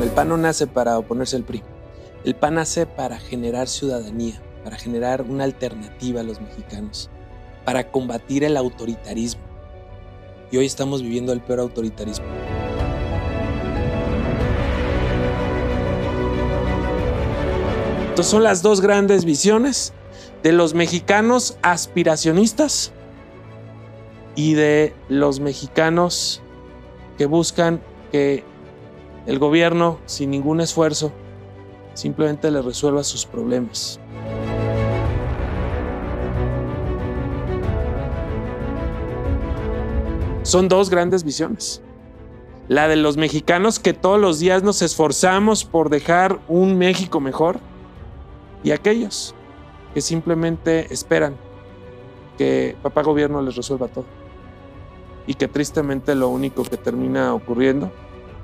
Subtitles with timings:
[0.00, 1.60] El PAN no nace para oponerse al PRI.
[2.24, 7.10] El PAN nace para generar ciudadanía, para generar una alternativa a los mexicanos,
[7.64, 9.42] para combatir el autoritarismo.
[10.52, 12.26] Y hoy estamos viviendo el peor autoritarismo.
[18.10, 19.92] Estas son las dos grandes visiones
[20.44, 22.92] de los mexicanos aspiracionistas
[24.36, 26.40] y de los mexicanos
[27.16, 27.80] que buscan
[28.12, 28.44] que
[29.28, 31.12] el gobierno, sin ningún esfuerzo,
[31.92, 34.00] simplemente le resuelva sus problemas.
[40.44, 41.82] Son dos grandes visiones.
[42.68, 47.60] La de los mexicanos que todos los días nos esforzamos por dejar un México mejor
[48.64, 49.34] y aquellos
[49.92, 51.36] que simplemente esperan
[52.38, 54.06] que papá gobierno les resuelva todo.
[55.26, 57.92] Y que tristemente lo único que termina ocurriendo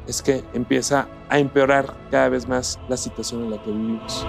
[0.06, 4.26] es que empieza a empeorar cada vez más la situación en la que vivimos.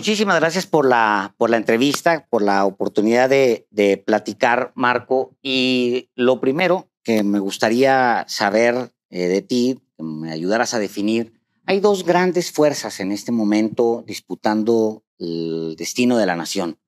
[0.00, 5.36] Muchísimas gracias por la, por la entrevista, por la oportunidad de, de platicar, Marco.
[5.42, 11.34] Y lo primero que me gustaría saber eh, de ti, que me ayudaras a definir,
[11.66, 16.78] hay dos grandes fuerzas en este momento disputando el destino de la nación.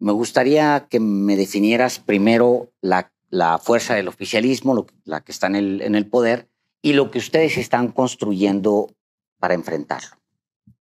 [0.00, 5.54] Me gustaría que me definieras primero la, la fuerza del oficialismo, la que está en
[5.54, 6.48] el, en el poder,
[6.82, 8.90] y lo que ustedes están construyendo
[9.38, 10.18] para enfrentarlo.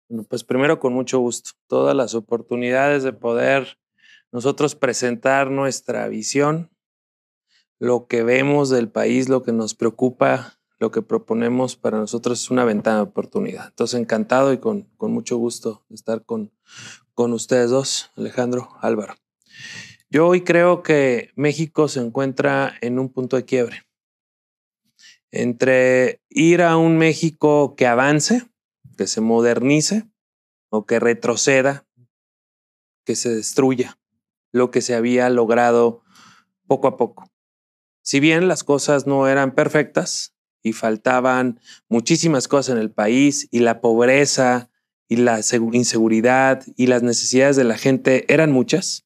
[0.09, 1.52] Bueno, pues primero con mucho gusto.
[1.68, 3.78] Todas las oportunidades de poder
[4.31, 6.72] nosotros presentar nuestra visión,
[7.80, 12.50] lo que vemos del país, lo que nos preocupa, lo que proponemos para nosotros es
[12.50, 13.68] una ventana de oportunidad.
[13.70, 16.52] Entonces, encantado y con, con mucho gusto de estar con,
[17.14, 19.16] con ustedes dos, Alejandro, Álvaro.
[20.09, 23.84] Yo hoy creo que México se encuentra en un punto de quiebre
[25.31, 28.49] entre ir a un México que avance,
[29.00, 30.10] que se modernice
[30.68, 31.88] o que retroceda,
[33.06, 33.98] que se destruya
[34.52, 36.04] lo que se había logrado
[36.68, 37.32] poco a poco.
[38.02, 43.59] Si bien las cosas no eran perfectas y faltaban muchísimas cosas en el país y
[43.59, 44.70] la pobreza
[45.08, 45.40] y la
[45.72, 49.06] inseguridad y las necesidades de la gente eran muchas,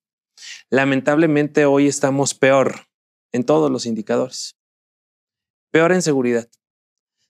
[0.71, 2.87] lamentablemente hoy estamos peor
[3.31, 4.57] en todos los indicadores.
[5.69, 6.49] Peor en seguridad.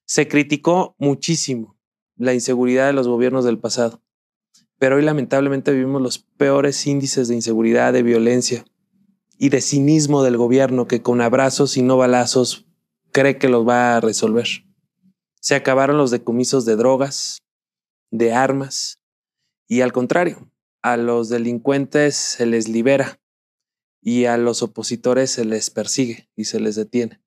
[0.06, 1.73] Se criticó muchísimo
[2.16, 4.02] la inseguridad de los gobiernos del pasado.
[4.78, 8.66] Pero hoy lamentablemente vivimos los peores índices de inseguridad, de violencia
[9.38, 12.66] y de cinismo del gobierno que con abrazos y no balazos
[13.12, 14.48] cree que los va a resolver.
[15.40, 17.40] Se acabaron los decomisos de drogas,
[18.12, 19.00] de armas
[19.68, 23.20] y al contrario, a los delincuentes se les libera
[24.02, 27.22] y a los opositores se les persigue y se les detiene.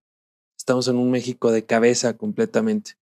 [0.57, 2.93] Estamos en un México de cabeza completamente.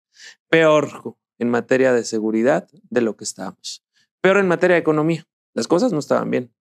[0.48, 3.84] Peor, en materia de seguridad de lo que estábamos.
[4.20, 6.54] Pero en materia de economía, las cosas no estaban bien.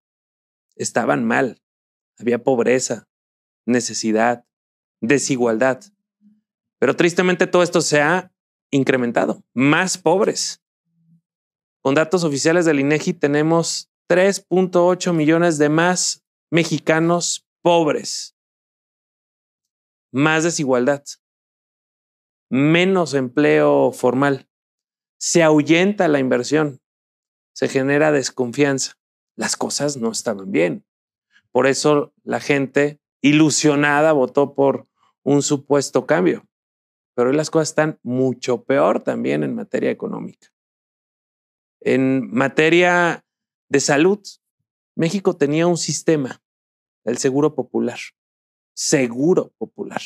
[0.76, 1.62] Estaban mal.
[2.18, 3.08] Había pobreza,
[3.66, 4.46] necesidad,
[5.02, 5.82] desigualdad.
[6.80, 8.32] Pero tristemente todo esto se ha
[8.72, 9.44] incrementado.
[9.54, 10.62] Más pobres.
[11.82, 18.36] Con datos oficiales del INEGI tenemos 3.8 millones de más mexicanos pobres.
[20.12, 21.04] Más desigualdad.
[22.50, 24.48] Menos empleo formal
[25.26, 26.82] se ahuyenta la inversión,
[27.54, 28.96] se genera desconfianza.
[29.38, 30.86] Las cosas no estaban bien.
[31.50, 34.86] Por eso la gente ilusionada votó por
[35.24, 36.46] un supuesto cambio.
[37.16, 40.50] Pero hoy las cosas están mucho peor también en materia económica.
[41.80, 43.24] En materia
[43.70, 44.20] de salud,
[44.94, 46.42] México tenía un sistema,
[47.06, 48.00] el seguro popular.
[48.74, 50.02] Seguro popular.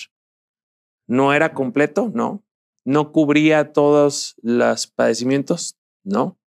[1.07, 2.43] No era completo, no
[2.87, 6.39] no cubría todos los padecimientos, no.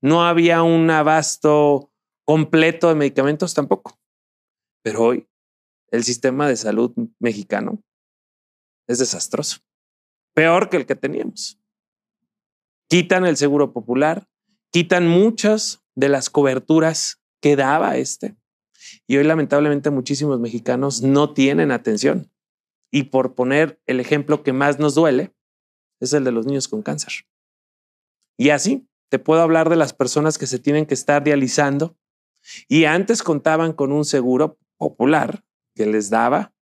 [0.00, 1.90] No había un abasto
[2.24, 3.98] completo de medicamentos tampoco.
[4.82, 5.28] Pero hoy
[5.90, 7.82] el sistema de salud mexicano
[8.86, 9.58] es desastroso.
[10.32, 11.60] Peor que el que teníamos.
[12.88, 14.28] Quitan el seguro popular,
[14.70, 18.36] quitan muchas de las coberturas que daba este
[19.08, 22.30] Y hoy lamentablemente muchísimos mexicanos no tienen atención.
[22.92, 25.34] Y por poner el ejemplo que más nos duele,
[26.00, 27.12] es el de los niños con cáncer.
[28.36, 31.96] Y así te puedo hablar de las personas que se tienen que estar dializando
[32.68, 35.44] y antes contaban con un seguro popular
[35.74, 36.54] que les daba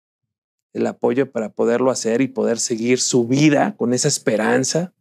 [0.72, 4.92] el apoyo para poderlo hacer y poder seguir su vida con esa esperanza.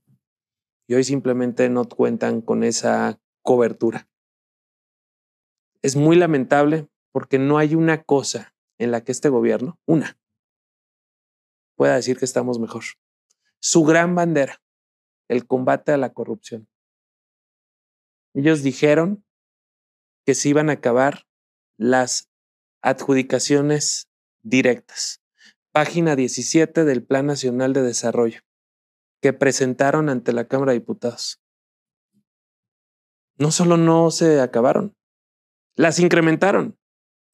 [0.88, 4.08] Y hoy simplemente no cuentan con esa cobertura.
[5.82, 10.18] Es muy lamentable porque no hay una cosa en la que este gobierno, una,
[11.76, 12.84] pueda decir que estamos mejor.
[13.60, 14.62] Su gran bandera,
[15.28, 16.68] el combate a la corrupción.
[18.34, 19.26] Ellos dijeron
[20.26, 21.26] que se iban a acabar
[21.78, 22.30] las
[22.82, 24.10] adjudicaciones
[24.42, 25.22] directas.
[25.72, 28.42] Página 17 del Plan Nacional de Desarrollo
[29.22, 31.42] que presentaron ante la Cámara de Diputados.
[33.38, 34.96] No solo no se acabaron,
[35.76, 36.78] las incrementaron.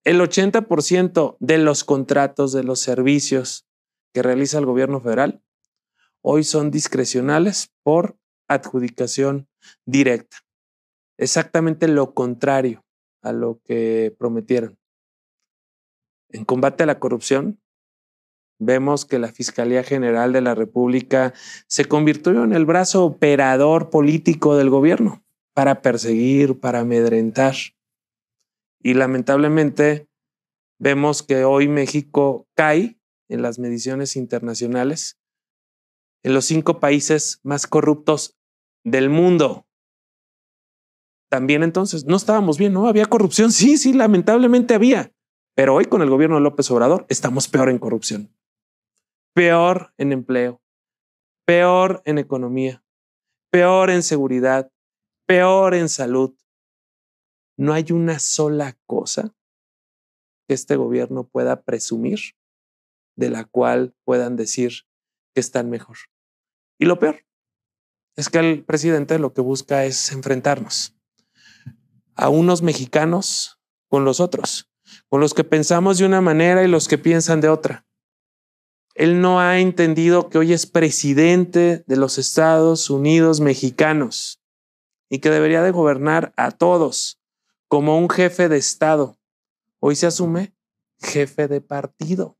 [0.03, 3.65] El 80% de los contratos de los servicios
[4.13, 5.42] que realiza el gobierno federal
[6.23, 8.17] hoy son discrecionales por
[8.47, 9.47] adjudicación
[9.85, 10.37] directa.
[11.17, 12.83] Exactamente lo contrario
[13.21, 14.77] a lo que prometieron.
[16.29, 17.61] En combate a la corrupción,
[18.59, 21.33] vemos que la Fiscalía General de la República
[21.67, 25.23] se convirtió en el brazo operador político del gobierno
[25.53, 27.55] para perseguir, para amedrentar.
[28.81, 30.07] Y lamentablemente
[30.79, 32.97] vemos que hoy México cae
[33.29, 35.19] en las mediciones internacionales
[36.23, 38.37] en los cinco países más corruptos
[38.83, 39.67] del mundo.
[41.29, 42.87] También entonces, no estábamos bien, ¿no?
[42.87, 45.11] Había corrupción, sí, sí, lamentablemente había.
[45.55, 48.35] Pero hoy con el gobierno de López Obrador estamos peor en corrupción,
[49.33, 50.61] peor en empleo,
[51.45, 52.83] peor en economía,
[53.51, 54.71] peor en seguridad,
[55.27, 56.35] peor en salud.
[57.57, 59.35] No hay una sola cosa
[60.47, 62.19] que este gobierno pueda presumir
[63.15, 64.71] de la cual puedan decir
[65.33, 65.97] que están mejor.
[66.77, 67.25] Y lo peor
[68.15, 70.95] es que el presidente lo que busca es enfrentarnos
[72.15, 74.69] a unos mexicanos con los otros,
[75.09, 77.85] con los que pensamos de una manera y los que piensan de otra.
[78.95, 84.39] Él no ha entendido que hoy es presidente de los Estados Unidos mexicanos
[85.09, 87.19] y que debería de gobernar a todos
[87.67, 89.17] como un jefe de Estado.
[89.79, 90.55] Hoy se asume
[91.01, 92.37] jefe de partido.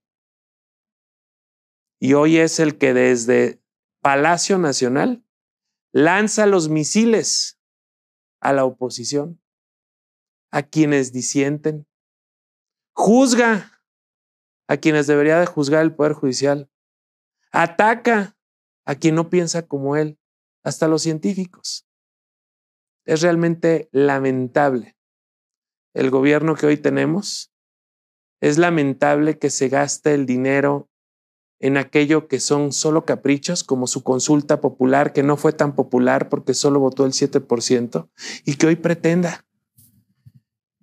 [2.00, 3.63] Y hoy es el que desde
[4.04, 5.26] Palacio Nacional
[5.94, 7.58] lanza los misiles
[8.42, 9.42] a la oposición,
[10.52, 11.88] a quienes disienten,
[12.94, 13.82] juzga
[14.68, 16.70] a quienes debería de juzgar el Poder Judicial,
[17.54, 18.38] ataca
[18.86, 20.20] a quien no piensa como él,
[20.64, 21.88] hasta los científicos.
[23.06, 24.98] Es realmente lamentable
[25.94, 27.54] el gobierno que hoy tenemos.
[28.42, 30.90] Es lamentable que se gaste el dinero
[31.60, 36.30] en aquello que son solo caprichos, como su consulta popular, que no fue tan popular
[36.30, 38.10] porque solo votó el 7%,
[38.46, 39.46] y que hoy pretenda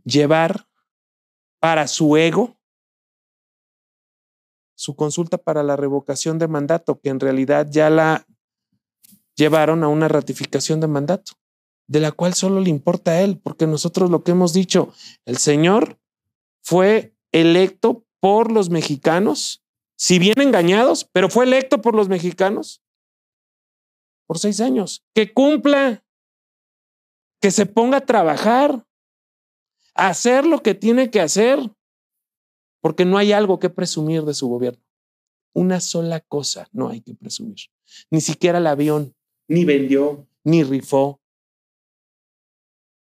[0.04, 0.66] llevar
[1.60, 2.56] para su ego
[4.80, 8.26] su consulta para la revocación de mandato, que en realidad ya la
[9.36, 11.32] llevaron a una ratificación de mandato,
[11.86, 14.90] de la cual solo le importa a él, porque nosotros lo que hemos dicho,
[15.26, 15.98] el señor
[16.62, 19.59] fue electo por los mexicanos
[20.00, 22.82] si bien engañados, pero fue electo por los mexicanos
[24.26, 25.04] por seis años.
[25.14, 26.02] Que cumpla,
[27.38, 28.86] que se ponga a trabajar,
[29.94, 31.58] a hacer lo que tiene que hacer,
[32.80, 34.82] porque no hay algo que presumir de su gobierno.
[35.52, 37.58] Una sola cosa no hay que presumir.
[38.10, 39.14] Ni siquiera el avión,
[39.48, 41.20] ni vendió, ni rifó.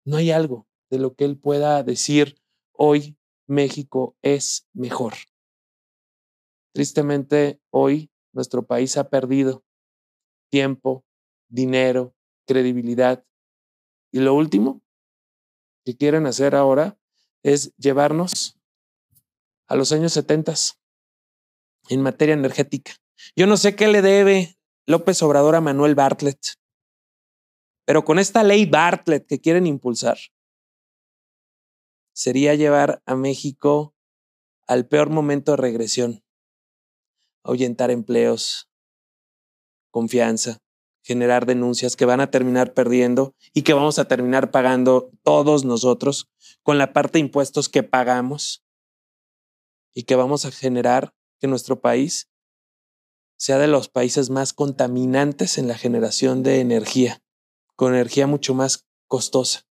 [0.05, 5.13] No hay algo de lo que él pueda decir hoy México es mejor.
[6.73, 9.65] Tristemente, hoy nuestro país ha perdido
[10.51, 11.05] tiempo,
[11.49, 12.15] dinero,
[12.47, 13.25] credibilidad.
[14.11, 14.83] Y lo último
[15.85, 16.99] que quieren hacer ahora
[17.43, 18.59] es llevarnos
[19.67, 20.55] a los años 70
[21.89, 22.93] en materia energética.
[23.37, 26.59] Yo no sé qué le debe López Obrador a Manuel Bartlett,
[27.85, 30.19] pero con esta ley Bartlett que quieren impulsar,
[32.15, 33.95] sería llevar a México
[34.67, 36.23] al peor momento de regresión
[37.45, 38.69] ahuyentar empleos,
[39.91, 40.59] confianza,
[41.03, 46.31] generar denuncias que van a terminar perdiendo y que vamos a terminar pagando todos nosotros
[46.63, 48.65] con la parte de impuestos que pagamos
[49.93, 52.31] y que vamos a generar que nuestro país
[53.37, 57.21] sea de los países más contaminantes en la generación de energía,
[57.75, 59.67] con energía mucho más costosa.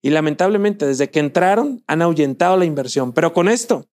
[0.00, 3.12] Y lamentablemente, desde que entraron, han ahuyentado la inversión.
[3.12, 3.88] Pero con esto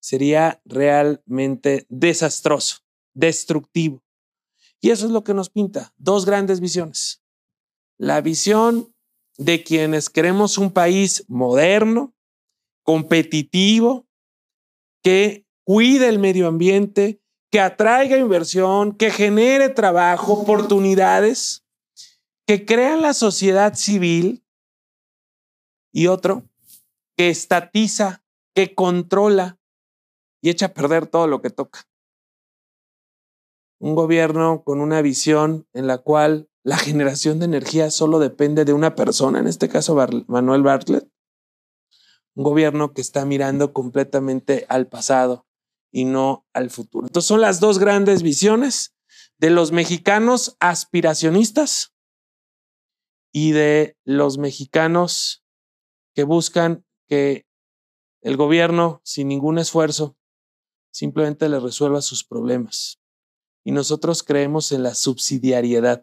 [0.00, 2.78] sería realmente desastroso,
[3.14, 4.02] destructivo.
[4.80, 5.92] Y eso es lo que nos pinta.
[5.96, 7.22] Dos grandes visiones.
[7.98, 8.94] La visión
[9.36, 12.14] de quienes queremos un país moderno,
[12.82, 14.06] competitivo,
[15.02, 21.64] que cuide el medio ambiente, que atraiga inversión, que genere trabajo, oportunidades,
[22.46, 24.44] que crea la sociedad civil
[25.92, 26.48] y otro
[27.16, 28.22] que estatiza,
[28.54, 29.58] que controla
[30.40, 31.88] y echa a perder todo lo que toca.
[33.80, 38.72] Un gobierno con una visión en la cual la generación de energía solo depende de
[38.72, 41.08] una persona, en este caso Manuel Bartlett.
[42.34, 45.46] Un gobierno que está mirando completamente al pasado
[45.90, 47.06] y no al futuro.
[47.06, 48.94] Entonces son las dos grandes visiones
[49.38, 51.94] de los mexicanos aspiracionistas
[53.32, 55.44] y de los mexicanos
[56.14, 57.46] que buscan que
[58.20, 60.17] el gobierno, sin ningún esfuerzo,
[60.90, 63.00] simplemente le resuelva sus problemas.
[63.64, 66.02] Y nosotros creemos en la subsidiariedad,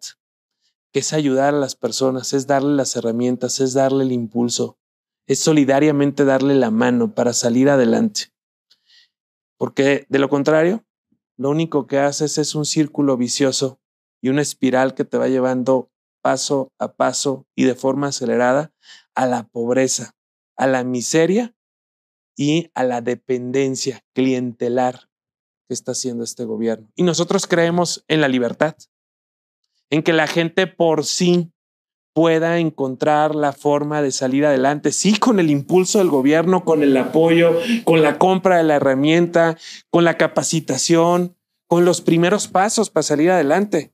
[0.92, 4.77] que es ayudar a las personas, es darle las herramientas, es darle el impulso,
[5.27, 8.34] es solidariamente darle la mano para salir adelante.
[9.58, 10.86] Porque de lo contrario,
[11.38, 13.80] lo único que haces es un círculo vicioso
[14.22, 15.89] y una espiral que te va llevando
[16.22, 18.74] paso a paso y de forma acelerada
[19.13, 20.15] a la pobreza,
[20.56, 21.56] a la miseria
[22.36, 25.10] y a la dependencia clientelar
[25.68, 26.88] que está haciendo este gobierno.
[26.96, 28.75] Y nosotros creemos en la libertad,
[29.89, 31.51] en que la gente por sí
[32.13, 36.96] pueda encontrar la forma de salir adelante, sí, con el impulso del gobierno, con el
[36.96, 39.58] apoyo, con la compra de la herramienta,
[39.89, 41.36] con la capacitación,
[41.68, 43.92] con los primeros pasos para salir adelante,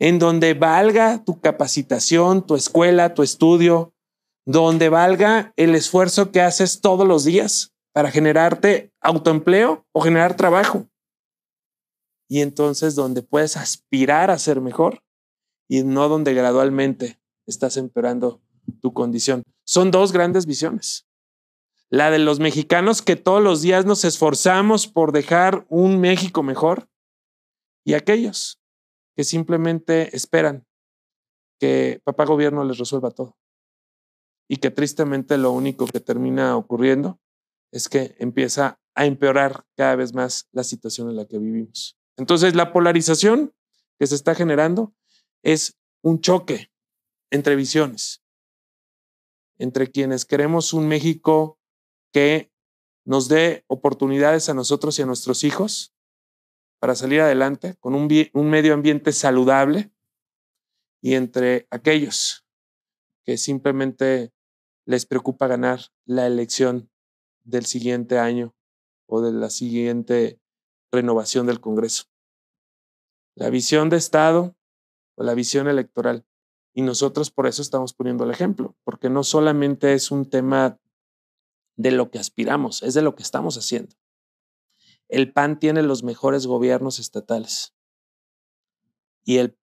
[0.00, 3.94] en donde valga tu capacitación, tu escuela, tu estudio,
[4.46, 10.88] donde valga el esfuerzo que haces todos los días para generarte autoempleo o generar trabajo.
[12.28, 15.02] Y entonces donde puedes aspirar a ser mejor
[15.68, 18.40] y no donde gradualmente estás empeorando
[18.80, 19.42] tu condición.
[19.64, 21.06] Son dos grandes visiones.
[21.88, 26.88] La de los mexicanos que todos los días nos esforzamos por dejar un México mejor
[27.84, 28.60] y aquellos
[29.16, 30.66] que simplemente esperan
[31.58, 33.36] que papá gobierno les resuelva todo.
[34.48, 37.20] Y que tristemente lo único que termina ocurriendo
[37.72, 41.96] es que empieza a empeorar cada vez más la situación en la que vivimos.
[42.16, 43.54] Entonces, la polarización
[43.98, 44.94] que se está generando
[45.42, 46.70] es un choque
[47.30, 48.22] entre visiones,
[49.58, 51.58] entre quienes queremos un México
[52.12, 52.50] que
[53.04, 55.94] nos dé oportunidades a nosotros y a nuestros hijos
[56.80, 58.06] para salir adelante con un,
[58.50, 59.92] medio ambiente saludable
[61.02, 62.46] y entre aquellos
[63.24, 64.32] que simplemente
[64.86, 66.90] les preocupa ganar la elección
[67.44, 68.54] del siguiente año
[69.06, 70.40] o de la siguiente
[70.92, 72.04] renovación del Congreso.
[73.34, 74.56] La visión de Estado
[75.16, 76.24] o la visión electoral
[76.72, 80.78] y nosotros por eso estamos poniendo el ejemplo, porque no solamente es un tema
[81.76, 83.96] de lo que aspiramos, es de lo que estamos haciendo.
[85.08, 87.74] El PAN tiene los mejores gobiernos estatales.
[89.24, 89.58] Y el,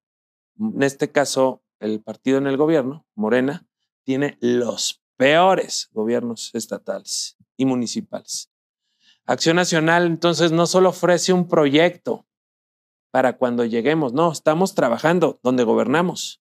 [0.58, 3.66] en este caso, el partido en el gobierno, Morena,
[4.04, 8.50] tiene los peores gobiernos estatales y municipales.
[9.26, 12.26] Acción Nacional entonces no solo ofrece un proyecto
[13.10, 16.40] para cuando lleguemos, no, estamos trabajando donde gobernamos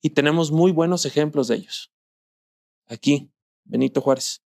[0.00, 1.92] y tenemos muy buenos ejemplos de ellos.
[2.86, 3.32] Aquí,
[3.64, 4.44] Benito Juárez,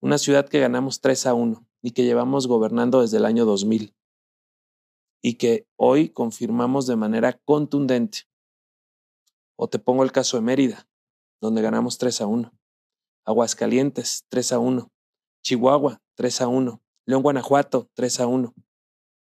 [0.00, 3.94] una ciudad que ganamos 3 a 1 y que llevamos gobernando desde el año 2000
[5.22, 8.20] y que hoy confirmamos de manera contundente.
[9.56, 10.88] O te pongo el caso de Mérida,
[11.40, 12.52] donde ganamos 3 a 1.
[13.24, 14.92] Aguascalientes, 3 a 1.
[15.46, 16.82] Chihuahua, 3 a 1.
[17.04, 18.52] León, Guanajuato, 3 a 1.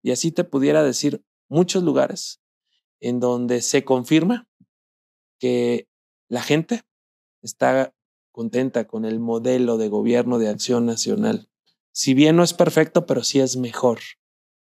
[0.02, 2.42] Y así te pudiera decir muchos lugares
[2.98, 4.48] en donde se confirma
[5.38, 5.86] que
[6.28, 6.82] la gente
[7.40, 7.94] está
[8.32, 11.48] contenta con el modelo de gobierno de acción nacional.
[11.92, 14.00] Si bien no es perfecto, pero sí es mejor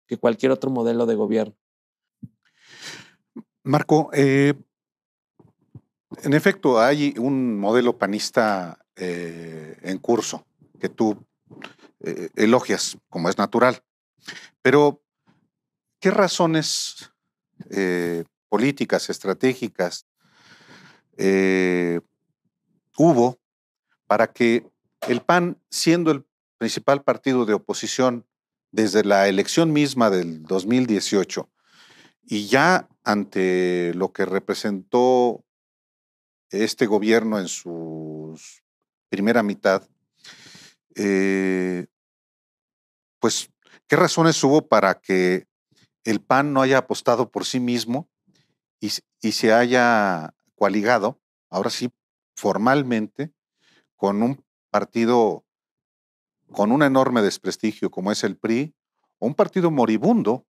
[0.06, 1.56] que cualquier otro modelo de gobierno.
[3.64, 4.54] Marco, eh,
[6.22, 10.46] en efecto, hay un modelo panista eh, en curso
[10.78, 11.16] que tú
[12.04, 13.82] eh, elogias, como es natural.
[14.62, 15.02] Pero,
[16.00, 17.10] ¿qué razones
[18.52, 20.06] políticas, estratégicas,
[21.16, 22.00] eh,
[22.98, 23.38] hubo
[24.06, 24.70] para que
[25.08, 26.26] el PAN, siendo el
[26.58, 28.26] principal partido de oposición
[28.70, 31.48] desde la elección misma del 2018
[32.24, 35.44] y ya ante lo que representó
[36.50, 38.62] este gobierno en sus
[39.08, 39.88] primera mitad,
[40.94, 41.86] eh,
[43.22, 43.52] pues,
[43.86, 45.46] ¿qué razones hubo para que
[46.02, 48.10] el PAN no haya apostado por sí mismo
[48.80, 48.90] y,
[49.30, 51.92] se haya coaligado, ahora sí,
[52.34, 53.32] formalmente,
[53.94, 55.44] con un partido
[56.50, 58.74] con un enorme desprestigio como es el PRI,
[59.20, 60.44] o un partido moribundo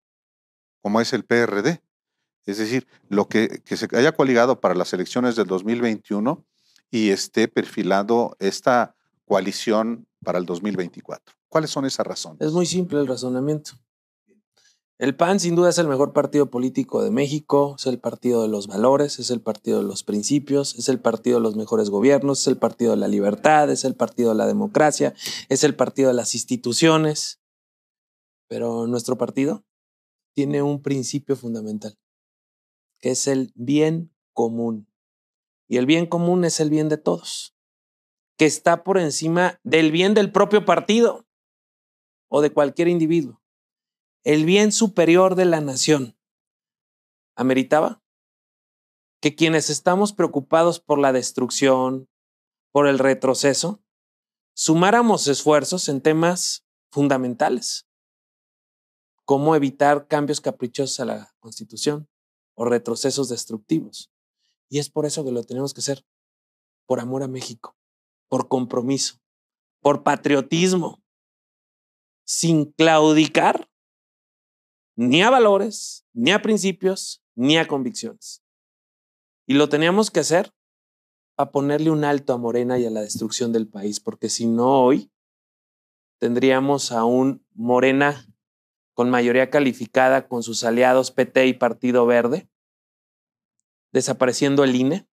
[0.81, 1.83] como es el PRD.
[2.47, 6.43] Es decir, lo que, que se haya coaligado para las elecciones del 2021
[6.91, 11.35] y esté perfilando esta coalición para el 2024.
[11.49, 12.41] ¿Cuáles son esas razones?
[12.41, 13.73] Es muy simple el razonamiento.
[14.99, 18.49] El PAN sin duda es el mejor partido político de México, es el partido de
[18.49, 22.43] los valores, es el partido de los principios, es el partido de los mejores gobiernos,
[22.43, 25.13] es el partido de la libertad, es el partido de la democracia,
[25.49, 27.41] es el partido de las instituciones.
[28.47, 29.65] Pero nuestro partido
[30.35, 31.99] tiene un principio fundamental,
[33.01, 34.87] que es el bien común.
[35.67, 37.52] Y el bien común es el bien de todos,
[38.43, 41.25] que está por encima del bien del propio partido
[42.29, 43.41] o de cualquier individuo.
[44.25, 46.19] El bien superior de la nación,
[47.37, 48.03] ameritaba
[49.21, 52.09] que quienes estamos preocupados por la destrucción,
[52.73, 53.81] por el retroceso,
[54.55, 57.87] sumáramos esfuerzos en temas fundamentales,
[59.25, 62.09] como evitar cambios caprichosos a la Constitución
[62.57, 64.11] o retrocesos destructivos.
[64.69, 66.05] Y es por eso que lo tenemos que hacer,
[66.87, 67.77] por amor a México,
[68.33, 69.21] por compromiso,
[69.83, 71.05] por patriotismo,
[72.25, 73.69] sin claudicar
[74.97, 78.43] ni a valores, ni a principios, ni a convicciones.
[79.47, 80.51] Y lo teníamos que hacer
[81.37, 84.83] a ponerle un alto a Morena y a la destrucción del país, porque si no
[84.83, 85.13] hoy
[86.19, 88.35] tendríamos a un Morena
[88.95, 92.49] con mayoría calificada con sus aliados PT y Partido Verde,
[93.93, 95.07] desapareciendo el INE,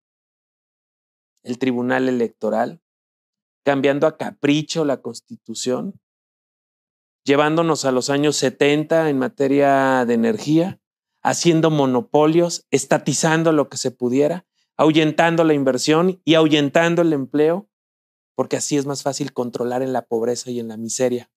[1.43, 2.81] el Tribunal Electoral,
[3.69, 6.01] cambiando a capricho la Constitución,
[7.23, 10.81] llevándonos a los años 70 en materia de energía,
[11.23, 14.47] haciendo monopolios, estatizando lo que se pudiera,
[14.79, 17.69] ahuyentando la inversión y ahuyentando el empleo,
[18.35, 21.31] porque así es más fácil controlar en la pobreza y en la miseria,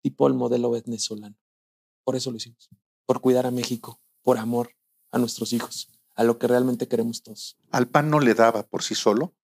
[0.00, 1.36] tipo el modelo venezolano.
[2.04, 2.70] Por eso lo hicimos,
[3.04, 4.70] por cuidar a México, por amor
[5.10, 7.58] a nuestros hijos, a lo que realmente queremos todos.
[7.70, 9.34] ¿Al PAN no le daba por sí solo?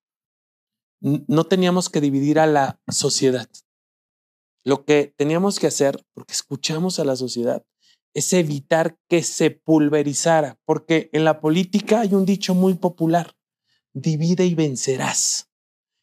[1.03, 3.49] No teníamos que dividir a la sociedad.
[4.63, 7.67] Lo que teníamos que hacer, porque escuchamos a la sociedad,
[8.15, 13.35] es evitar que se pulverizara, porque en la política hay un dicho muy popular,
[13.93, 15.51] divide y vencerás.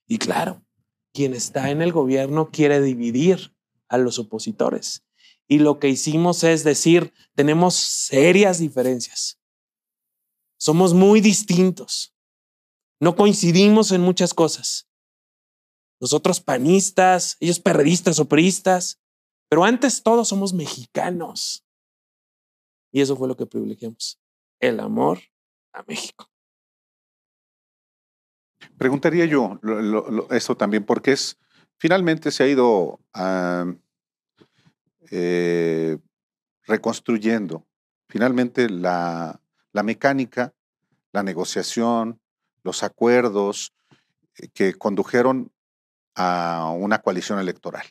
[0.05, 0.65] Y claro,
[1.13, 3.55] quien está en el gobierno quiere dividir
[3.87, 5.05] a los opositores.
[5.47, 9.39] Y lo que hicimos es decir, tenemos serias diferencias.
[10.57, 12.13] Somos muy distintos.
[12.99, 14.88] No coincidimos en muchas cosas
[15.99, 18.99] nosotros panistas, ellos perredistas o peristas,
[19.49, 21.65] pero antes todos somos mexicanos.
[22.91, 24.19] Y eso fue lo que privilegiamos,
[24.59, 25.19] el amor
[25.73, 26.29] a México.
[28.77, 29.59] Preguntaría yo
[30.31, 31.37] eso también, porque es,
[31.77, 32.99] finalmente se ha ido
[35.11, 35.97] eh,
[36.63, 37.67] reconstruyendo,
[38.07, 39.41] finalmente la,
[39.73, 40.53] la mecánica,
[41.11, 42.21] la negociación,
[42.63, 43.73] los acuerdos
[44.37, 45.51] eh, que condujeron
[46.19, 47.85] a una coalición electoral.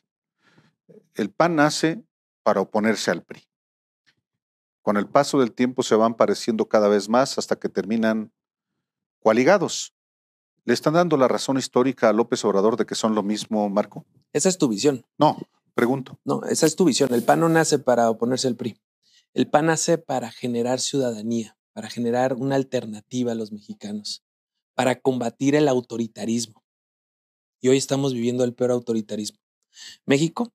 [1.15, 2.05] El PAN nace
[2.43, 3.43] para oponerse al PRI.
[4.83, 8.31] Con el paso del tiempo se van pareciendo cada vez más hasta que terminan
[9.21, 9.95] coaligados.
[10.65, 14.05] ¿Le están dando la razón histórica a López Obrador de que son lo mismo, Marco?
[14.35, 15.07] Esa es tu visión.
[15.17, 15.39] No,
[15.73, 16.21] pregunto.
[16.25, 17.13] No, esa es tu visión.
[17.15, 18.79] El PAN no nace para oponerse al PRI.
[19.33, 24.23] El PAN nace para generar ciudadanía, para generar una alternativa a los mexicanos,
[24.75, 26.63] para combatir el autoritarismo.
[27.61, 29.39] Y hoy estamos viviendo el peor autoritarismo.
[30.07, 30.53] México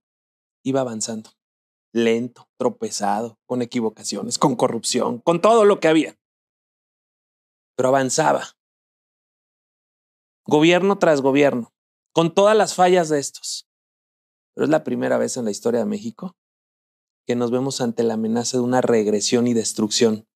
[0.64, 1.32] iba avanzando,
[1.92, 6.18] lento, tropezado, con equivocaciones, con corrupción, con todo lo que había.
[7.76, 8.58] Pero avanzaba.
[10.46, 11.74] Gobierno tras gobierno,
[12.14, 13.68] con todas las fallas de estos.
[14.54, 16.36] Pero es la primera vez en la historia de México
[17.26, 20.28] que nos vemos ante la amenaza de una regresión y destrucción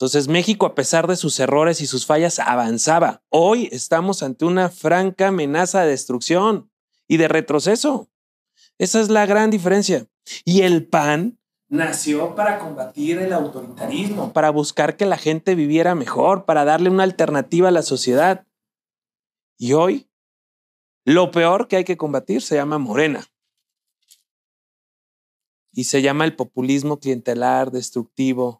[0.00, 3.22] entonces México, a pesar de sus errores y sus fallas, avanzaba.
[3.28, 6.70] Hoy estamos ante una franca amenaza de destrucción
[7.06, 8.08] y de retroceso.
[8.78, 10.06] Esa es la gran diferencia.
[10.46, 16.46] Y el PAN nació para combatir el autoritarismo, para buscar que la gente viviera mejor,
[16.46, 18.46] para darle una alternativa a la sociedad.
[19.58, 20.08] Y hoy,
[21.04, 23.26] lo peor que hay que combatir se llama Morena.
[25.72, 28.59] Y se llama el populismo clientelar, destructivo,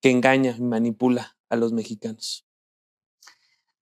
[0.00, 2.44] que engaña y manipula a los mexicanos.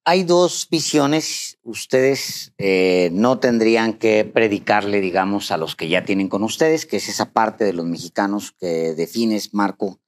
[0.08, 1.58] hay dos visiones.
[1.64, 6.98] Ustedes eh, no tendrían que predicarle, digamos, a los que ya tienen con ustedes, que
[6.98, 9.98] es esa parte de los mexicanos que defines, Marco,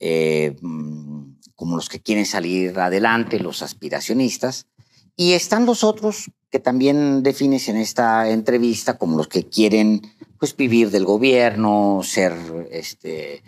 [0.00, 4.66] eh, mm, como los que quieren salir adelante, los aspiracionistas.
[5.14, 10.02] Y están los otros que también defines en esta entrevista como los que quieren
[10.38, 12.34] pues, vivir del gobierno, ser
[12.70, 13.42] este,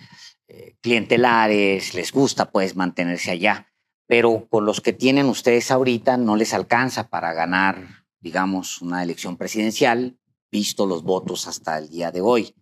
[0.50, 3.70] eh, clientelares, les gusta pues mantenerse allá
[4.10, 9.36] pero con los que tienen ustedes ahorita no les alcanza para ganar, digamos, una elección
[9.36, 10.18] presidencial,
[10.50, 12.56] visto los votos hasta el día de hoy.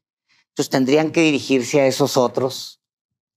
[0.49, 2.83] Entonces tendrían que dirigirse a esos otros.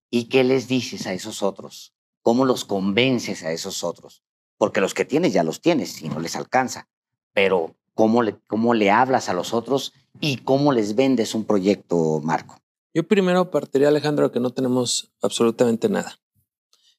[0.10, 1.94] ¿Y qué les dices a esos otros?
[2.22, 4.24] ¿Cómo los convences a esos otros?
[4.58, 6.90] Porque los que tienes ya los tienes y no les alcanza.
[7.32, 12.61] Pero ¿cómo cómo le hablas a los otros y cómo les vendes un proyecto, Marco?
[12.94, 16.20] Yo primero partiría, Alejandro, que no tenemos absolutamente nada.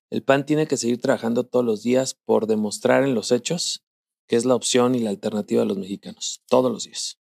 [0.08, 3.84] El PAN tiene que seguir trabajando todos los días por demostrar en los hechos
[4.26, 7.18] que es la opción y la alternativa de los mexicanos, todos los días.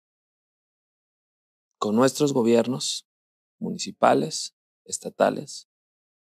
[1.79, 3.07] Con nuestros gobiernos
[3.59, 5.69] municipales, estatales,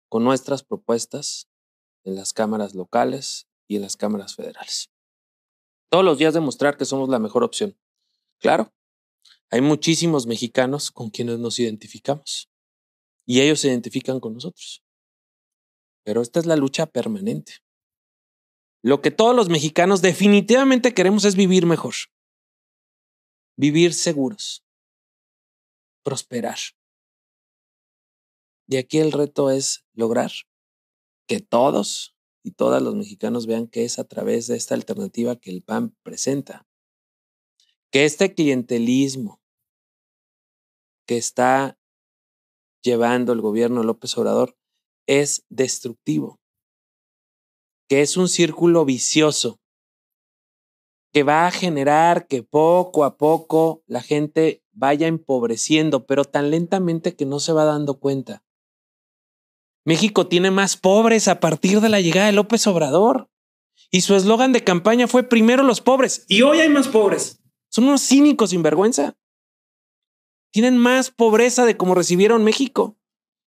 [0.09, 1.49] con nuestras propuestas
[2.03, 4.91] en las cámaras locales y en las cámaras federales.
[5.89, 7.77] Todos los días demostrar que somos la mejor opción.
[8.39, 8.73] Claro,
[9.49, 12.49] hay muchísimos mexicanos con quienes nos identificamos
[13.25, 14.83] y ellos se identifican con nosotros.
[16.03, 17.53] Pero esta es la lucha permanente.
[18.83, 21.95] Lo que todos los mexicanos definitivamente queremos es vivir mejor,
[23.57, 24.63] vivir seguros,
[26.03, 26.57] prosperar.
[28.67, 30.31] Y aquí el reto es lograr
[31.27, 35.51] que todos y todas los mexicanos vean que es a través de esta alternativa que
[35.51, 36.66] el PAN presenta.
[37.91, 39.39] Que este clientelismo
[41.07, 41.77] que está
[42.83, 44.57] llevando el gobierno López Obrador
[45.07, 46.39] es destructivo,
[47.87, 49.59] que es un círculo vicioso,
[51.13, 57.15] que va a generar que poco a poco la gente vaya empobreciendo, pero tan lentamente
[57.15, 58.43] que no se va dando cuenta.
[59.85, 63.29] México tiene más pobres a partir de la llegada de López Obrador.
[63.89, 66.25] Y su eslogan de campaña fue primero los pobres.
[66.27, 67.39] Y hoy hay más pobres.
[67.77, 69.15] Son unos cínicos sin vergüenza.
[70.51, 72.97] Tienen más pobreza de como recibieron México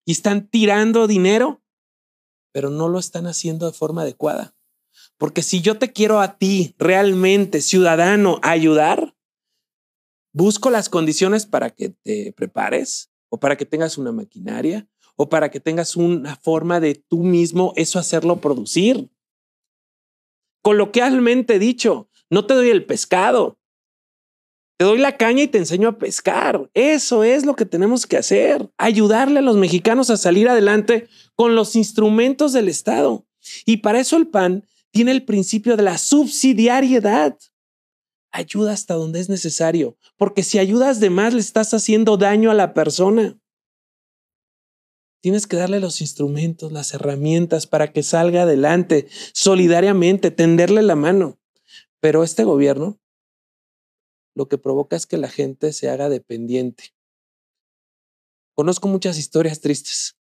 [0.07, 1.63] y están tirando dinero,
[2.51, 4.57] pero no lo están haciendo de forma adecuada.
[5.19, 9.15] Porque si yo te quiero a ti realmente, ciudadano, ayudar,
[10.33, 15.51] busco las condiciones para que te prepares o para que tengas una maquinaria o para
[15.51, 19.11] que tengas una forma de tú mismo eso hacerlo producir.
[20.63, 23.59] Coloquialmente dicho, no te doy el pescado,
[24.85, 26.69] te doy la caña y te enseño a pescar.
[26.75, 28.69] Eso es lo que tenemos que hacer.
[28.77, 33.27] Ayudarle a los mexicanos a salir adelante con los instrumentos del Estado.
[33.65, 37.39] Y para eso el PAN tiene el principio de la subsidiariedad.
[38.31, 42.55] Ayuda hasta donde es necesario, porque si ayudas de más le estás haciendo daño a
[42.55, 43.39] la persona.
[45.23, 51.39] Tienes que darle los instrumentos, las herramientas para que salga adelante solidariamente, tenderle la mano.
[52.01, 52.99] Pero este gobierno
[54.35, 56.95] lo que provoca es que la gente se haga dependiente.
[58.55, 60.17] Conozco muchas historias tristes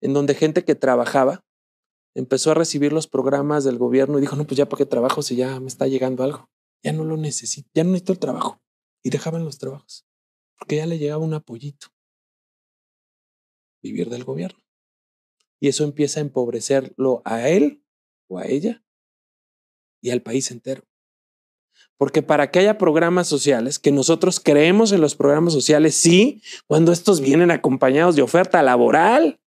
[0.00, 1.44] en donde gente que trabajaba
[2.14, 5.22] empezó a recibir los programas del gobierno y dijo, no, pues ya para qué trabajo
[5.22, 6.50] si ya me está llegando algo.
[6.82, 8.60] Ya no lo necesito, ya no necesito el trabajo.
[9.02, 10.06] Y dejaban los trabajos
[10.58, 11.88] porque ya le llegaba un apoyito.
[13.82, 14.58] Vivir del gobierno.
[15.60, 17.84] Y eso empieza a empobrecerlo a él
[18.28, 18.84] o a ella
[20.02, 20.82] y al país entero.
[21.98, 26.92] Porque para que haya programas sociales, que nosotros creemos en los programas sociales, sí, cuando
[26.92, 29.40] estos vienen acompañados de oferta laboral.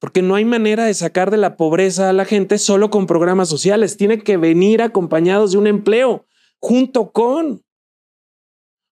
[0.00, 3.48] Porque no hay manera de sacar de la pobreza a la gente solo con programas
[3.48, 3.96] sociales.
[3.96, 6.26] Tiene que venir acompañados de un empleo
[6.60, 7.62] junto con.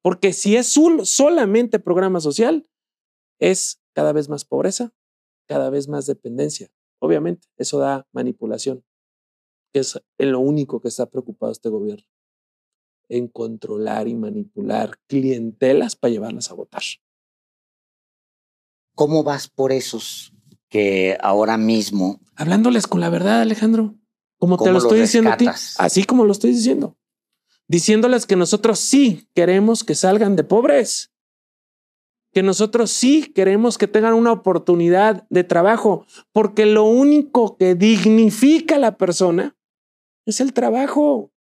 [0.02, 2.70] Porque si es un, solamente programa social,
[3.40, 4.94] es cada vez más pobreza,
[5.48, 6.70] cada vez más dependencia.
[7.00, 8.86] Obviamente, eso da manipulación,
[9.74, 12.08] que es en lo único que está preocupado este gobierno
[13.10, 16.84] en controlar y manipular clientelas para llevarlas a votar.
[18.96, 20.34] ¿Cómo vas por esos
[20.70, 22.20] que ahora mismo...
[22.36, 23.96] Hablándoles con la verdad, Alejandro,
[24.38, 26.98] como te lo estoy diciendo a ti, así como lo estoy diciendo.
[27.68, 31.12] Diciéndoles que nosotros sí queremos que salgan de pobres,
[32.34, 38.76] que nosotros sí queremos que tengan una oportunidad de trabajo, porque lo único que dignifica
[38.76, 39.58] a la persona
[40.26, 41.32] es el trabajo.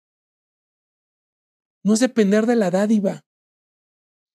[1.87, 3.25] No es depender de la dádiva.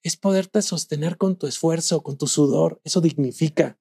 [0.03, 2.81] Es poderte sostener con tu esfuerzo, con tu sudor.
[2.83, 3.79] Eso dignifica.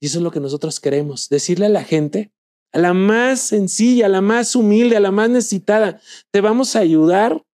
[0.00, 1.28] Y eso es lo que nosotros queremos.
[1.28, 2.32] Decirle a la gente,
[2.72, 6.00] a la más sencilla, a la más humilde, a la más necesitada.
[6.32, 7.46] Te vamos a ayudar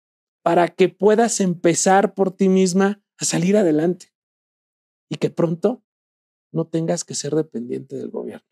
[0.44, 4.14] para que puedas empezar por ti misma a salir adelante
[5.10, 5.84] y que pronto
[6.54, 8.49] no tengas que ser dependiente del gobierno.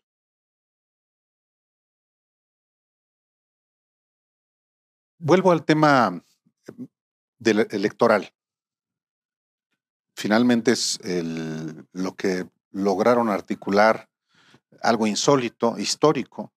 [5.18, 6.22] Vuelvo al tema
[6.66, 6.88] em,
[7.38, 8.32] del electoral.
[10.14, 10.98] Finalmente es
[11.92, 14.08] lo que lograron articular
[14.82, 16.52] algo insólito, histórico,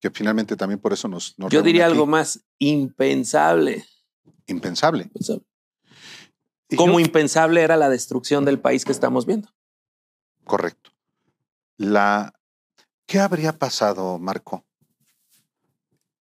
[0.00, 1.34] que finalmente también por eso nos...
[1.36, 3.84] Yo diría algo más impensable.
[4.46, 5.10] Impensable.
[6.76, 9.48] Como impensable era la destrucción del país que estamos viendo.
[10.44, 10.90] Correcto.
[11.76, 12.34] La,
[13.06, 14.64] ¿Qué habría pasado, Marco,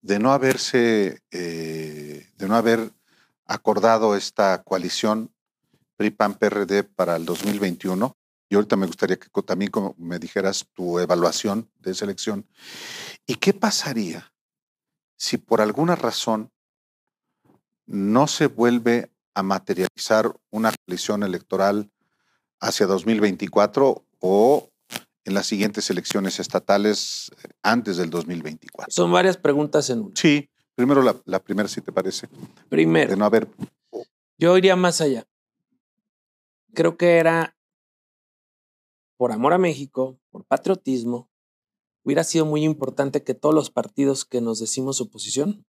[0.04, 2.92] de no haberse, eh, de no haber
[3.46, 5.34] acordado esta coalición
[5.96, 8.16] PRI-PAN-PRD para el 2021?
[8.50, 12.46] Y ahorita me gustaría que también me dijeras tu evaluación de esa elección.
[13.26, 14.32] ¿Y qué pasaría
[15.18, 16.52] si por alguna razón
[17.86, 21.90] no se vuelve a materializar una coalición electoral
[22.60, 24.70] hacia 2024 o
[25.26, 28.92] en las siguientes elecciones estatales eh, antes del 2024?
[28.92, 30.16] Son varias preguntas en una.
[30.16, 32.28] Sí, primero la, primera, si te parece.
[32.70, 33.10] Primero.
[33.10, 33.48] De no haber.
[34.38, 35.26] Yo iría más allá.
[36.74, 37.56] Creo que era
[39.18, 41.30] por amor a México, por patriotismo,
[42.04, 45.66] hubiera sido muy importante que todos los partidos que nos decimos oposición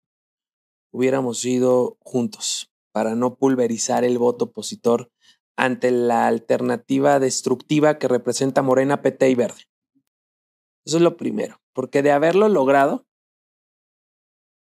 [0.90, 5.10] hubiéramos ido juntos para no pulverizar el voto opositor
[5.56, 9.62] ante la alternativa destructiva que representa Morena, PT y Verde.
[10.84, 13.06] Eso es lo primero, porque de haberlo logrado,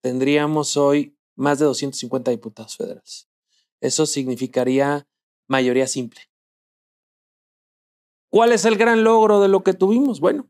[0.03, 3.29] tendríamos hoy más de 250 diputados federales.
[3.81, 5.07] Eso significaría
[5.49, 6.21] mayoría simple.
[8.31, 10.21] ¿Cuál es el gran logro de lo que tuvimos?
[10.21, 10.49] Bueno,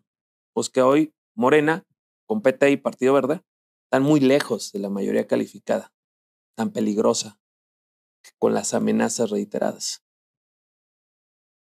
[0.53, 1.87] pues que hoy Morena,
[2.27, 3.43] con PT y Partido Verde,
[3.85, 5.93] están muy lejos de la mayoría calificada,
[6.55, 7.41] tan peligrosa,
[8.39, 10.05] con las amenazas reiteradas.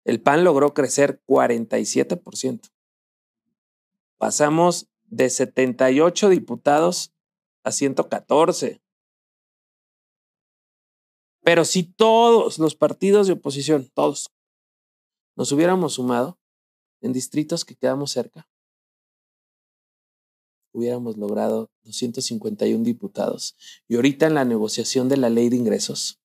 [0.04, 2.70] El PAN logró crecer 47%.
[4.18, 7.12] Pasamos de 78 diputados
[7.62, 8.82] a 114.
[11.42, 14.32] Pero si todos los partidos de oposición, todos,
[15.36, 16.38] nos hubiéramos sumado
[17.00, 18.48] en distritos que quedamos cerca,
[20.72, 23.56] hubiéramos logrado 251 diputados.
[23.88, 26.20] Y ahorita en la negociación de la ley de ingresos,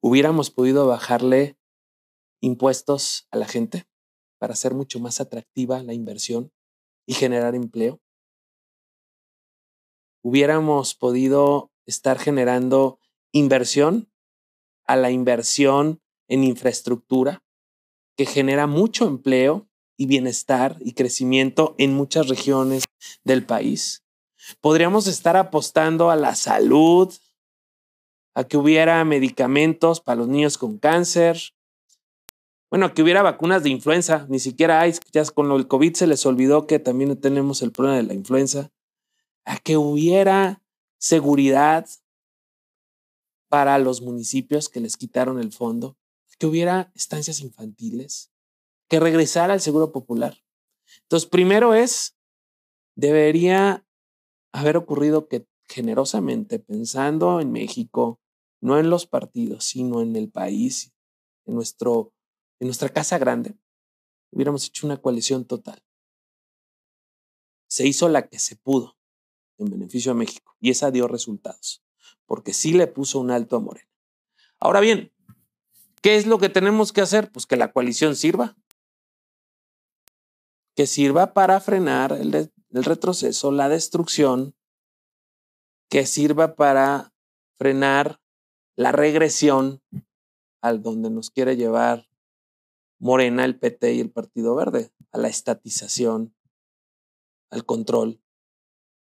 [0.00, 1.56] hubiéramos podido bajarle
[2.44, 3.86] impuestos a la gente
[4.38, 6.52] para hacer mucho más atractiva la inversión
[7.06, 8.00] y generar empleo.
[10.22, 12.98] Hubiéramos podido estar generando
[13.32, 14.10] inversión
[14.86, 17.42] a la inversión en infraestructura
[18.16, 22.84] que genera mucho empleo y bienestar y crecimiento en muchas regiones
[23.24, 24.04] del país.
[24.60, 27.12] Podríamos estar apostando a la salud,
[28.34, 31.38] a que hubiera medicamentos para los niños con cáncer,
[32.74, 36.26] bueno, que hubiera vacunas de influenza, ni siquiera hay, ya con el COVID se les
[36.26, 38.72] olvidó que también tenemos el problema de la influenza,
[39.44, 40.60] a que hubiera
[40.98, 41.86] seguridad
[43.48, 45.96] para los municipios que les quitaron el fondo,
[46.36, 48.32] que hubiera estancias infantiles,
[48.88, 50.42] que regresara al seguro popular.
[51.02, 52.16] Entonces, primero es,
[52.96, 53.86] debería
[54.50, 58.18] haber ocurrido que generosamente, pensando en México,
[58.60, 60.92] no en los partidos, sino en el país,
[61.44, 62.12] en, nuestro,
[62.60, 63.56] en nuestra casa grande,
[64.30, 65.82] hubiéramos hecho una coalición total.
[67.66, 68.96] Se hizo la que se pudo
[69.58, 71.82] en beneficio de México y esa dio resultados,
[72.26, 73.90] porque sí le puso un alto a Morena.
[74.58, 75.12] Ahora bien,
[76.00, 77.30] ¿qué es lo que tenemos que hacer?
[77.30, 78.56] Pues que la coalición sirva,
[80.74, 84.54] que sirva para frenar el, retroceso, la destrucción,
[85.88, 87.12] que sirva para
[87.56, 88.20] frenar
[88.74, 89.80] la regresión
[90.60, 92.08] al donde nos quiere llevar
[92.98, 96.34] Morena, el PT y el Partido Verde, a la estatización,
[97.50, 98.20] al control.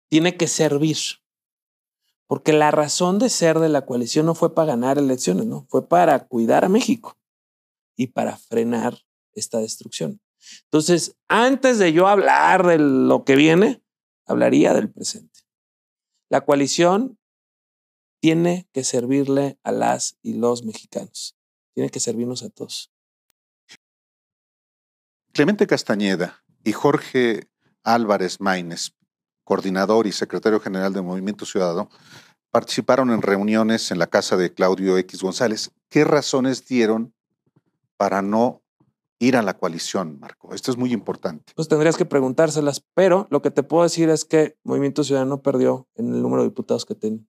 [0.08, 0.96] Tiene que servir,
[2.26, 5.88] porque la razón de ser de la coalición no fue para ganar elecciones, no, fue
[5.88, 7.18] para cuidar a México
[7.96, 8.98] y para frenar
[9.32, 10.20] esta destrucción.
[10.64, 13.82] Entonces, antes de yo hablar de lo que viene,
[14.26, 15.40] hablaría del presente.
[16.28, 17.18] La coalición
[18.20, 21.36] tiene que servirle a las y los mexicanos.
[21.74, 22.93] Tiene que servirnos a todos.
[25.34, 27.48] Clemente Castañeda y Jorge
[27.82, 28.92] Álvarez Maínez,
[29.42, 31.90] coordinador y secretario general del Movimiento Ciudadano,
[32.52, 35.72] participaron en reuniones en la casa de Claudio X González.
[35.88, 37.12] ¿Qué razones dieron
[37.96, 38.62] para no
[39.18, 40.54] ir a la coalición, Marco?
[40.54, 41.52] Esto es muy importante.
[41.56, 45.88] Pues tendrías que preguntárselas, pero lo que te puedo decir es que Movimiento Ciudadano perdió
[45.96, 47.26] en el número de diputados que tiene.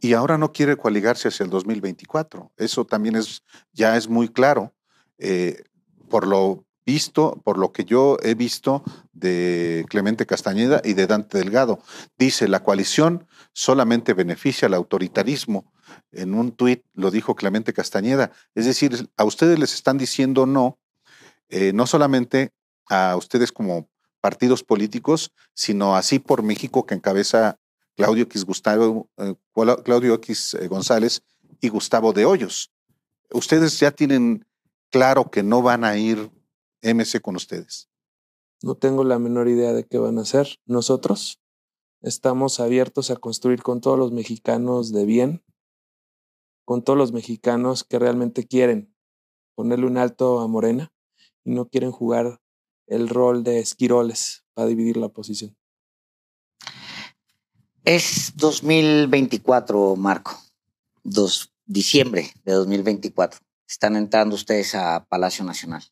[0.00, 2.50] Y ahora no quiere coaligarse hacia el 2024.
[2.56, 3.42] Eso también es,
[3.74, 4.72] ya es muy claro.
[5.18, 5.64] Eh,
[6.08, 11.38] por lo visto, por lo que yo he visto de Clemente Castañeda y de Dante
[11.38, 11.78] Delgado.
[12.18, 15.72] Dice, la coalición solamente beneficia al autoritarismo.
[16.10, 18.32] En un tuit lo dijo Clemente Castañeda.
[18.56, 20.80] Es decir, a ustedes les están diciendo no,
[21.48, 22.50] eh, no solamente
[22.88, 23.88] a ustedes como
[24.20, 27.56] partidos políticos, sino así por México que encabeza
[27.94, 29.34] Claudio X, Gustavo, eh,
[29.84, 31.22] Claudio X eh, González
[31.60, 32.72] y Gustavo de Hoyos.
[33.30, 34.44] Ustedes ya tienen
[34.90, 36.30] claro que no van a ir
[36.82, 37.88] MC con ustedes.
[38.62, 40.58] No tengo la menor idea de qué van a hacer.
[40.66, 41.40] Nosotros
[42.02, 45.44] estamos abiertos a construir con todos los mexicanos de bien,
[46.64, 48.94] con todos los mexicanos que realmente quieren
[49.54, 50.92] ponerle un alto a Morena
[51.44, 52.40] y no quieren jugar
[52.86, 55.56] el rol de esquiroles para dividir la oposición.
[57.84, 60.38] Es 2024, Marco.
[61.02, 63.40] Dos, diciembre de 2024.
[63.66, 65.82] Están entrando ustedes a Palacio Nacional.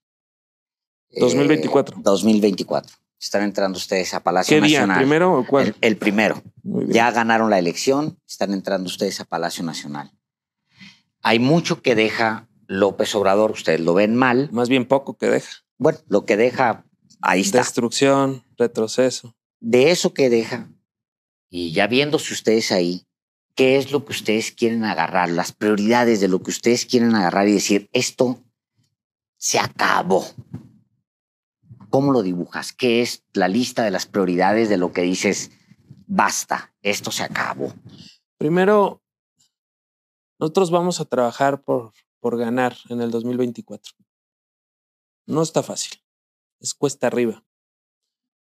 [1.11, 1.97] 2024.
[2.03, 2.91] 2024.
[2.91, 4.89] Eh, están entrando ustedes a Palacio ¿Qué Nacional.
[4.89, 4.97] día?
[4.97, 5.75] ¿Primero o cuál?
[5.81, 6.43] El, primero.
[6.63, 10.13] Ya ganaron la elección, están entrando ustedes a Palacio Nacional.
[11.23, 14.49] Hay mucho que deja López Obrador, ustedes lo ven mal.
[14.53, 15.51] Más bien poco que deja.
[15.79, 16.85] Bueno, lo que deja,
[17.21, 17.59] ahí está.
[17.59, 19.35] Destrucción, retroceso.
[19.59, 20.69] De eso que deja,
[21.51, 23.07] y ya viéndose ustedes ahí,
[23.55, 25.31] ¿qué es lo que ustedes quieren agarrar?
[25.31, 28.45] Las prioridades de lo que ustedes quieren agarrar y decir, esto
[29.37, 30.25] se acabó.
[31.91, 32.73] ¿Cómo lo dibujas?
[32.73, 35.51] ¿Qué es la lista de las prioridades de lo que dices,
[36.07, 37.73] basta, esto se acabó?
[38.37, 39.03] Primero,
[40.39, 43.95] nosotros vamos a trabajar por, por ganar en el 2024.
[45.27, 46.03] No está fácil,
[46.61, 47.45] es cuesta arriba,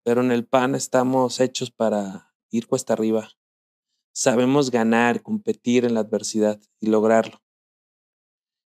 [0.03, 3.29] pero en el PAN estamos hechos para ir cuesta arriba.
[4.13, 7.41] Sabemos ganar, competir en la adversidad y lograrlo.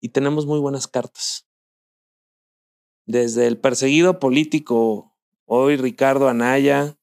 [0.00, 1.48] Y tenemos muy buenas cartas
[3.12, 6.98] desde el perseguido político, hoy Ricardo Anaya,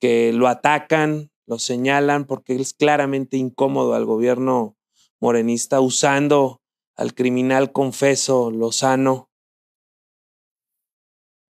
[0.00, 4.76] que lo atacan, lo señalan porque es claramente incómodo al gobierno
[5.18, 6.62] morenista usando
[6.94, 9.28] al criminal confeso Lozano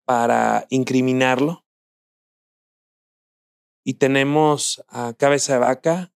[0.04, 1.64] para incriminarlo.
[3.82, 6.12] Y tenemos a Cabeza de Vaca,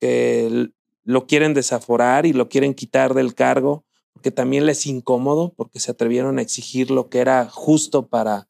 [0.00, 0.70] que
[1.04, 3.84] lo quieren desaforar y lo quieren quitar del cargo
[4.22, 8.48] que también les incómodo porque se atrevieron a exigir lo que era justo para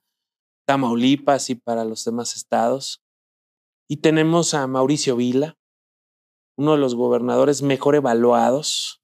[0.66, 3.02] Tamaulipas y para los demás estados.
[3.88, 5.58] Y tenemos a Mauricio Vila,
[6.56, 9.02] uno de los gobernadores mejor evaluados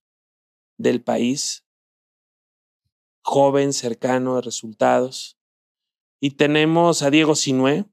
[0.79, 1.67] del país,
[3.25, 5.39] joven, cercano de resultados.
[6.21, 7.87] Y tenemos a Diego Sinué,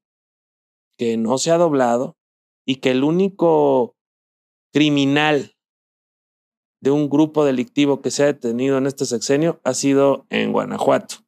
[0.98, 2.18] que no se ha doblado
[2.66, 3.96] y que el único
[4.72, 5.55] criminal
[6.86, 11.26] de un grupo delictivo que se ha detenido en este sexenio ha sido en Guanajuato,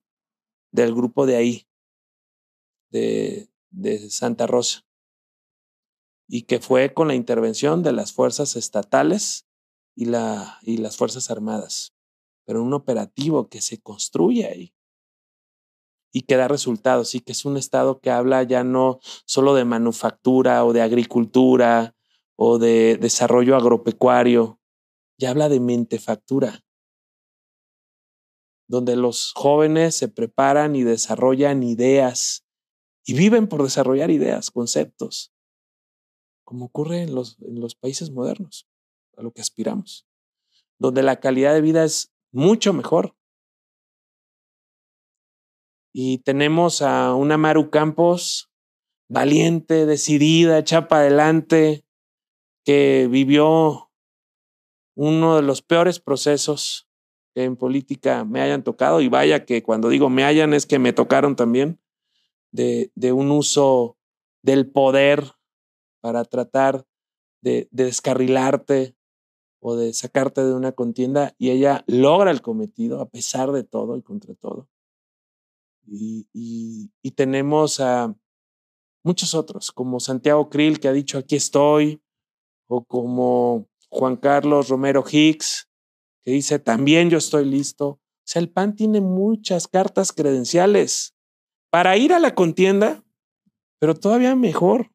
[0.71, 1.67] del grupo de ahí,
[2.91, 4.85] de, de Santa Rosa,
[6.29, 9.47] y que fue con la intervención de las fuerzas estatales
[9.95, 11.95] y, la, y las Fuerzas Armadas,
[12.45, 14.75] pero un operativo que se construye ahí
[16.13, 19.65] y que da resultados y que es un estado que habla ya no solo de
[19.65, 21.95] manufactura o de agricultura
[22.35, 24.59] o de desarrollo agropecuario,
[25.17, 26.63] ya habla de mentefactura,
[28.67, 32.45] donde los jóvenes se preparan y desarrollan ideas
[33.05, 35.33] y viven por desarrollar ideas, conceptos,
[36.43, 38.67] como ocurre en los, en los países modernos,
[39.15, 40.05] a lo que aspiramos,
[40.77, 43.15] donde la calidad de vida es mucho mejor.
[45.93, 48.51] Y tenemos a una Maru Campos
[49.09, 51.85] valiente, decidida, chapa adelante,
[52.65, 53.86] que vivió
[54.97, 56.89] uno de los peores procesos
[57.35, 60.79] que en política me hayan tocado, y vaya que cuando digo me hayan es que
[60.79, 61.79] me tocaron también,
[62.51, 63.95] de, de un uso
[64.41, 65.23] del poder
[66.01, 66.87] para tratar
[67.43, 68.95] de, de, descarrilarte
[69.59, 73.97] o de sacarte de una contienda, y ella logra el cometido a pesar de todo
[73.97, 74.67] y contra todo.
[75.85, 78.15] Y, y, y tenemos a
[79.03, 82.01] muchos otros, como Santiago Krill, que ha dicho aquí estoy,
[82.67, 85.69] o como Juan Carlos Romero Hicks,
[86.23, 87.87] que dice, también yo estoy listo.
[87.87, 91.15] O sea, el PAN tiene muchas cartas credenciales
[91.69, 93.03] para ir a la contienda,
[93.79, 94.91] pero todavía mejor,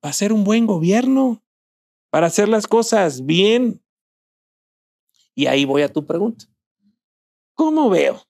[0.00, 1.44] para hacer un buen gobierno,
[2.10, 3.84] para hacer las cosas bien.
[5.34, 6.46] Y ahí voy a tu pregunta.
[7.54, 8.22] ¿Cómo veo?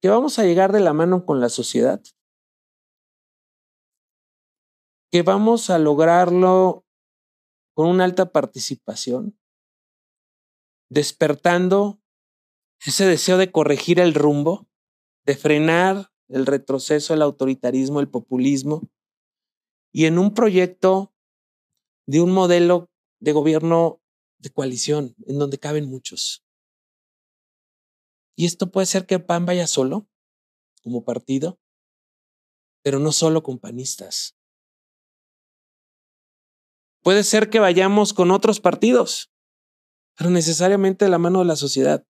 [0.00, 2.02] Que vamos a llegar de la mano con la sociedad.
[5.12, 6.81] Que vamos a lograrlo
[7.74, 9.38] con una alta participación,
[10.90, 12.00] despertando
[12.84, 14.68] ese deseo de corregir el rumbo,
[15.24, 18.90] de frenar el retroceso, el autoritarismo, el populismo,
[19.92, 21.14] y en un proyecto
[22.06, 24.00] de un modelo de gobierno
[24.38, 26.44] de coalición en donde caben muchos.
[28.36, 30.08] Y esto puede ser que PAN vaya solo,
[30.82, 31.60] como partido,
[32.82, 34.36] pero no solo con panistas.
[37.02, 39.32] Puede ser que vayamos con otros partidos,
[40.16, 42.06] pero necesariamente de la mano de la sociedad.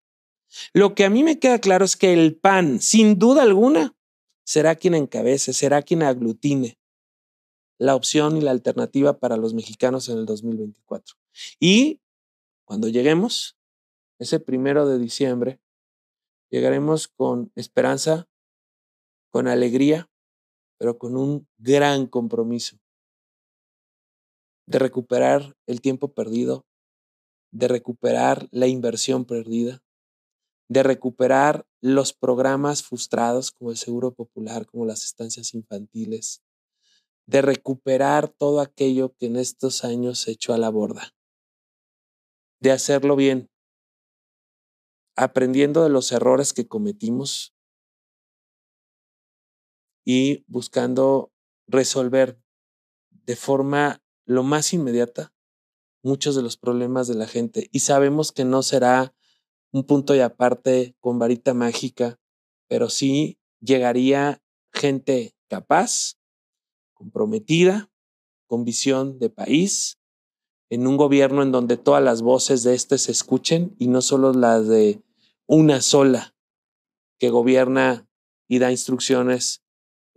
[0.74, 3.96] Lo que a mí me queda claro es que el PAN, sin duda alguna,
[4.44, 6.78] será quien encabece, será quien aglutine
[7.78, 11.16] la opción y la alternativa para los mexicanos en el 2024.
[11.58, 12.02] Y
[12.64, 13.56] cuando lleguemos,
[14.18, 15.60] ese primero de diciembre,
[16.50, 18.28] llegaremos con esperanza,
[19.30, 20.10] con alegría,
[20.76, 22.81] pero con un gran compromiso
[24.66, 26.64] de recuperar el tiempo perdido,
[27.52, 29.82] de recuperar la inversión perdida,
[30.68, 36.42] de recuperar los programas frustrados como el Seguro Popular, como las estancias infantiles,
[37.26, 41.14] de recuperar todo aquello que en estos años se echó a la borda,
[42.60, 43.50] de hacerlo bien,
[45.16, 47.54] aprendiendo de los errores que cometimos
[50.04, 51.30] y buscando
[51.66, 52.40] resolver
[53.10, 55.32] de forma lo más inmediata
[56.02, 57.68] muchos de los problemas de la gente.
[57.72, 59.14] Y sabemos que no será
[59.72, 62.18] un punto y aparte con varita mágica,
[62.68, 64.42] pero sí llegaría
[64.72, 66.18] gente capaz,
[66.92, 67.90] comprometida,
[68.46, 69.98] con visión de país,
[70.68, 74.32] en un gobierno en donde todas las voces de este se escuchen y no solo
[74.32, 75.02] las de
[75.46, 76.34] una sola
[77.18, 78.08] que gobierna
[78.48, 79.62] y da instrucciones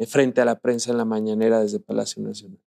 [0.08, 2.65] frente a la prensa en la mañanera desde Palacio Nacional.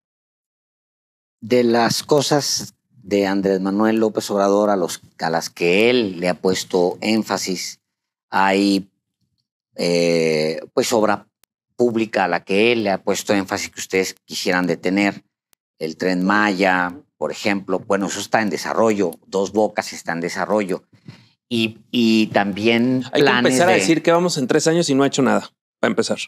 [1.41, 6.29] De las cosas de Andrés Manuel López Obrador a, los, a las que él le
[6.29, 7.79] ha puesto énfasis.
[8.29, 8.89] Hay
[9.75, 11.27] eh, pues obra
[11.75, 15.23] pública a la que él le ha puesto énfasis que ustedes quisieran detener.
[15.77, 19.11] El tren Maya, por ejemplo, bueno, eso está en desarrollo.
[19.27, 20.83] Dos Bocas está en desarrollo.
[21.47, 25.03] Y, y también Hay que empezar a decir que vamos en tres años y no
[25.03, 26.19] ha hecho nada, para empezar.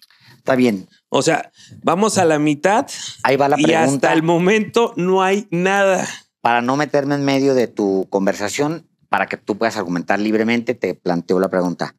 [0.42, 0.90] Está bien.
[1.10, 1.52] O sea,
[1.84, 2.88] vamos a la mitad.
[3.22, 3.72] Ahí va la pregunta.
[3.72, 6.08] Y hasta el momento no hay nada
[6.42, 10.96] para no meterme en medio de tu conversación, para que tú puedas argumentar libremente, te
[10.96, 11.96] planteo la pregunta.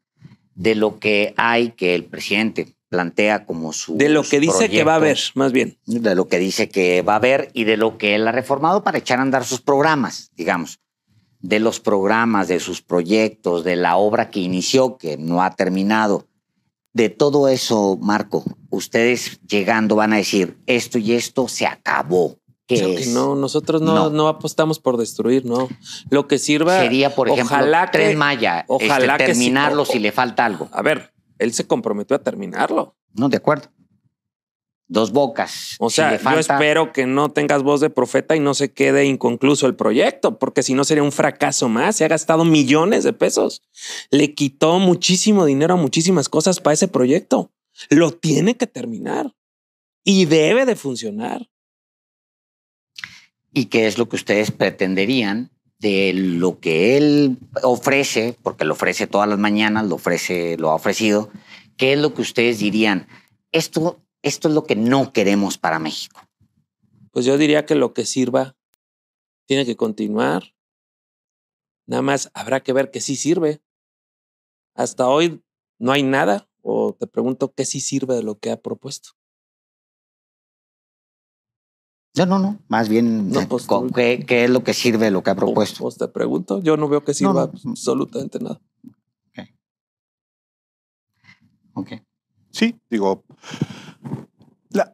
[0.56, 3.96] De lo que hay que el presidente plantea como su.
[3.96, 5.78] De lo que dice que va a haber, más bien.
[5.86, 8.82] De lo que dice que va a haber y de lo que él ha reformado
[8.82, 10.80] para echar a andar sus programas, digamos.
[11.38, 16.26] De los programas, de sus proyectos, de la obra que inició, que no ha terminado.
[16.92, 22.36] De todo eso, Marco, ustedes llegando van a decir, esto y esto se acabó
[23.08, 25.68] no, nosotros no, no, apostamos por destruir, no.
[26.10, 26.80] Lo que sirva.
[26.80, 28.60] Sería, por ejemplo, ojalá Tren Maya.
[28.60, 30.68] Este, ojalá terminarlo si le falta algo.
[30.72, 32.96] A ver, él se comprometió a terminarlo.
[33.14, 33.68] No, de acuerdo.
[34.92, 35.76] Dos bocas.
[35.78, 39.66] O sea, yo espero que no tengas voz de profeta y no se quede inconcluso
[39.66, 41.96] el proyecto, porque si no sería un fracaso más.
[41.96, 43.62] Se ha gastado millones de pesos.
[44.10, 47.50] Le quitó muchísimo dinero a muchísimas cosas para ese proyecto.
[47.88, 49.34] Lo tiene que terminar
[50.04, 51.48] y debe de funcionar
[53.50, 59.06] y qué es lo que ustedes pretenderían de lo que él ofrece, porque lo ofrece
[59.06, 61.30] todas las mañanas, lo ofrece, lo ha ofrecido,
[61.78, 63.08] qué es lo que ustedes dirían,
[63.52, 66.20] esto, esto es lo que no queremos para México.
[67.10, 68.56] Pues yo diría que lo que sirva
[69.46, 70.54] tiene que continuar.
[71.86, 73.62] Nada más habrá que ver que sí sirve.
[74.74, 75.42] Hasta hoy
[75.78, 79.10] no hay nada, o te pregunto qué sí sirve de lo que ha propuesto.
[82.16, 82.58] No, no, no.
[82.68, 85.80] Más bien, pues, ¿qué, es lo que sirve lo que ha propuesto?
[85.80, 88.60] Pues te pregunto, yo no veo que sirva absolutamente nada.
[91.74, 91.92] Ok.
[92.50, 93.24] Sí, digo,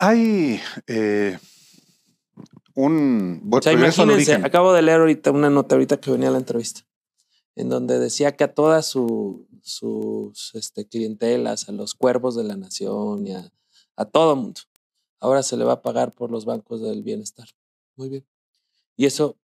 [0.01, 1.39] hay eh,
[2.75, 3.49] un...
[3.51, 6.83] o sea, imagínense, acabo de leer ahorita una nota ahorita que venía a la entrevista,
[7.57, 13.27] en donde decía que a todas sus este, clientelas, a los cuervos de la nación
[13.27, 13.53] y a,
[13.97, 14.61] a todo mundo,
[15.21, 17.49] ahora se le va a pagar por los bancos del bienestar.
[17.97, 18.27] Muy bien.
[18.97, 19.37] Y eso,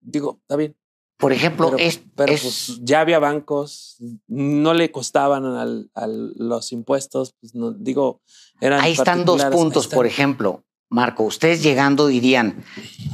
[0.00, 0.76] digo, está bien.
[1.20, 1.72] Por ejemplo,
[2.16, 3.96] pero, es, pues, ya había bancos,
[4.26, 8.22] no le costaban a los impuestos, pues no, digo,
[8.60, 8.80] eran.
[8.80, 10.64] Ahí están dos puntos, por ejemplo.
[10.88, 12.64] Marco, ustedes llegando dirían,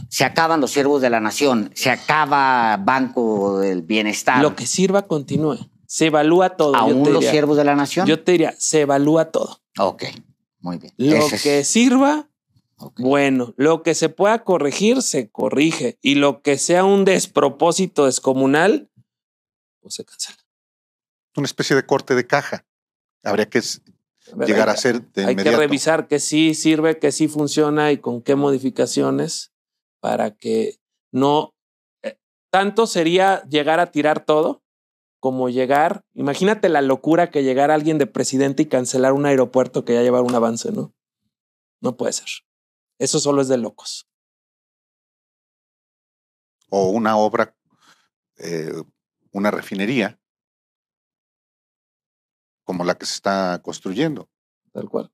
[0.08, 4.40] se acaban los siervos de la nación, se acaba Banco del Bienestar.
[4.40, 5.58] Lo que sirva continúe.
[5.86, 6.74] se evalúa todo.
[6.74, 8.06] Aún los siervos de la nación.
[8.06, 9.60] Yo te diría, se evalúa todo.
[9.78, 10.04] ok,
[10.60, 10.94] muy bien.
[10.96, 12.28] Lo Ese es- que sirva,
[12.98, 13.54] bueno.
[13.56, 15.98] Lo que se pueda corregir, se corrige.
[16.02, 18.90] Y lo que sea un despropósito descomunal,
[19.80, 20.38] pues se cancela.
[21.36, 22.66] Una especie de corte de caja.
[23.22, 23.80] Habría que s-
[24.32, 27.28] A ver, llegar hay a ser de Hay que revisar que sí sirve, que sí
[27.28, 29.52] funciona y con qué modificaciones
[30.00, 30.76] para que
[31.12, 31.54] no
[32.02, 32.18] eh,
[32.50, 34.62] tanto sería llegar a tirar todo
[35.20, 36.04] como llegar.
[36.14, 40.20] Imagínate la locura que llegar alguien de presidente y cancelar un aeropuerto que ya lleva
[40.22, 40.94] un avance, ¿no?
[41.80, 42.28] No puede ser.
[42.98, 44.08] Eso solo es de locos.
[46.68, 47.54] O una obra,
[48.38, 48.72] eh,
[49.32, 50.18] una refinería,
[52.64, 54.28] como la que se está construyendo.
[54.72, 55.10] Tal cual.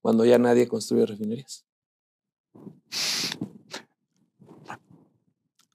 [0.00, 1.64] Cuando ya nadie construye refinerías.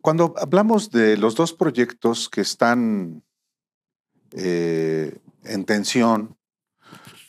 [0.01, 3.24] Cuando hablamos de los dos proyectos que están
[4.32, 6.38] eh, en tensión,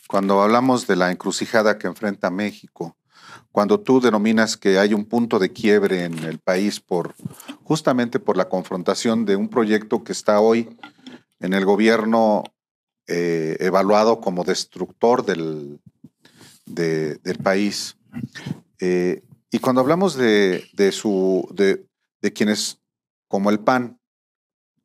[0.06, 2.96] cuando hablamos de la encrucijada que enfrenta México,
[3.52, 7.14] cuando tú denominas que hay un punto de quiebre en el país por
[7.64, 10.68] justamente por la confrontación de un proyecto que está hoy
[11.40, 12.44] en el gobierno
[13.06, 15.80] eh, evaluado como destructor del,
[16.66, 17.96] de- del país.
[18.78, 21.84] Eh, y cuando hablamos de, de su de,
[22.22, 22.78] de quienes
[23.26, 23.98] como el PAN,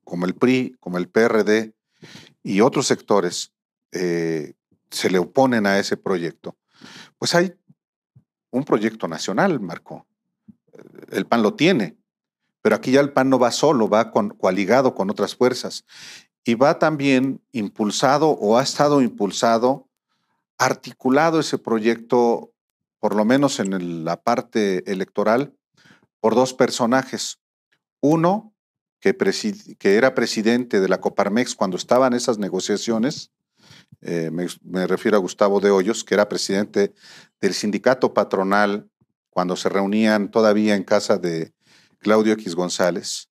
[0.03, 1.73] como el PRI, como el PRD
[2.43, 3.51] y otros sectores
[3.91, 4.53] eh,
[4.89, 6.55] se le oponen a ese proyecto,
[7.17, 7.53] pues hay
[8.55, 10.07] un proyecto nacional, Marco.
[11.11, 11.97] El PAN lo tiene,
[12.61, 15.83] pero aquí ya el PAN no va solo, va con, coaligado con otras fuerzas
[16.45, 19.89] y va también impulsado o ha estado impulsado,
[20.57, 22.53] articulado ese proyecto,
[22.99, 25.53] por lo menos en la parte electoral,
[26.21, 27.39] por dos personajes.
[27.99, 28.53] Uno,
[28.99, 29.15] que
[29.81, 33.31] era presidente de la Coparmex cuando estaban esas negociaciones,
[34.01, 36.93] eh, me, refiero a Gustavo de Hoyos, que era presidente
[37.41, 38.89] del sindicato patronal
[39.29, 41.53] cuando se reunían todavía en casa de
[41.99, 43.29] Claudio X González,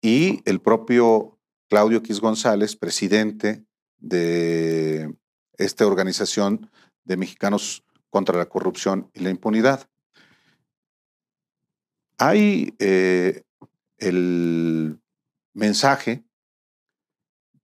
[0.00, 1.38] y el propio
[1.68, 3.64] Claudio X González, presidente
[3.98, 5.14] de
[5.56, 6.70] esta organización
[7.04, 9.88] de mexicanos contra la corrupción y la impunidad.
[12.18, 13.42] Hay eh,
[13.98, 15.00] el
[15.52, 16.24] mensaje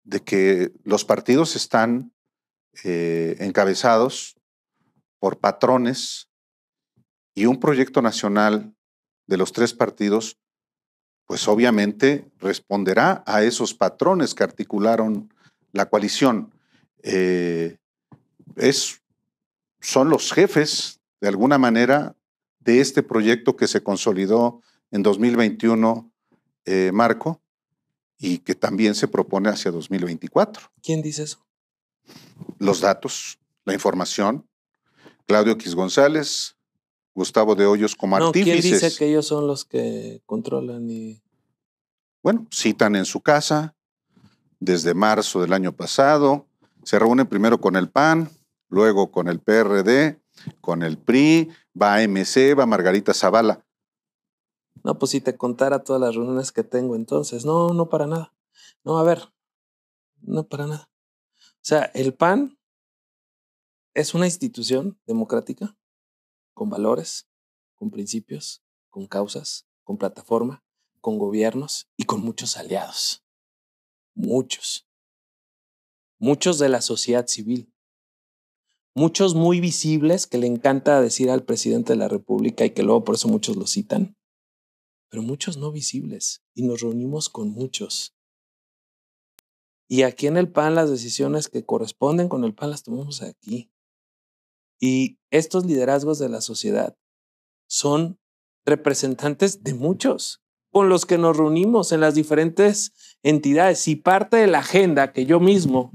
[0.05, 2.13] de que los partidos están
[2.85, 4.37] eh, encabezados
[5.19, 6.29] por patrones
[7.35, 8.75] y un proyecto nacional
[9.27, 10.39] de los tres partidos,
[11.27, 15.33] pues obviamente responderá a esos patrones que articularon
[15.73, 16.53] la coalición.
[17.03, 17.77] Eh,
[18.57, 19.01] es,
[19.81, 22.17] son los jefes, de alguna manera,
[22.59, 26.11] de este proyecto que se consolidó en 2021,
[26.65, 27.41] eh, Marco,
[28.19, 30.71] y que también se propone hacia 2024.
[30.83, 31.47] ¿Quién dice eso?
[32.59, 34.47] Los datos, la información,
[35.27, 36.57] Claudio X González,
[37.15, 38.83] Gustavo de Hoyos como No, ¿quién artífices.
[38.83, 41.23] dice que ellos son los que controlan y
[42.23, 43.75] Bueno, citan en su casa
[44.59, 46.47] desde marzo del año pasado,
[46.85, 48.31] se reúnen primero con el PAN,
[48.69, 50.21] luego con el PRD,
[50.61, 51.51] con el PRI,
[51.81, 53.65] va MC, va Margarita Zavala.
[54.85, 57.45] No, pues si te contara todas las reuniones que tengo entonces.
[57.45, 58.33] No, no para nada.
[58.85, 59.33] No, a ver.
[60.23, 60.90] No para nada.
[61.61, 62.59] O sea, el PAN
[63.95, 65.77] es una institución democrática
[66.55, 67.29] con valores,
[67.75, 70.65] con principios, con causas, con plataforma,
[71.01, 73.25] con gobiernos y con muchos aliados.
[74.15, 74.89] Muchos.
[76.19, 77.73] Muchos de la sociedad civil.
[78.95, 83.05] Muchos muy visibles que le encanta decir al presidente de la República y que luego
[83.05, 84.17] por eso muchos lo citan
[85.11, 88.15] pero muchos no visibles, y nos reunimos con muchos.
[89.93, 93.73] Y aquí en el PAN las decisiones que corresponden con el PAN las tomamos aquí.
[94.79, 96.97] Y estos liderazgos de la sociedad
[97.67, 98.21] son
[98.65, 102.93] representantes de muchos con los que nos reunimos en las diferentes
[103.25, 103.89] entidades.
[103.89, 105.91] Y parte de la agenda que yo mismo,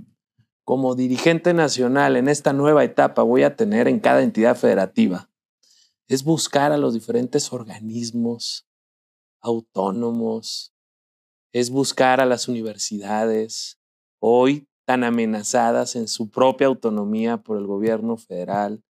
[0.65, 5.31] como dirigente nacional en esta nueva etapa, voy a tener en cada entidad federativa,
[6.09, 8.67] es buscar a los diferentes organismos,
[9.39, 10.75] autónomos,
[11.53, 13.79] es buscar a las universidades,
[14.27, 18.83] hoy tan amenazadas en su propia autonomía por el gobierno federal,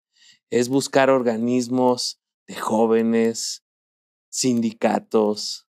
[0.51, 3.64] es buscar organismos de jóvenes,
[4.30, 5.66] sindicatos,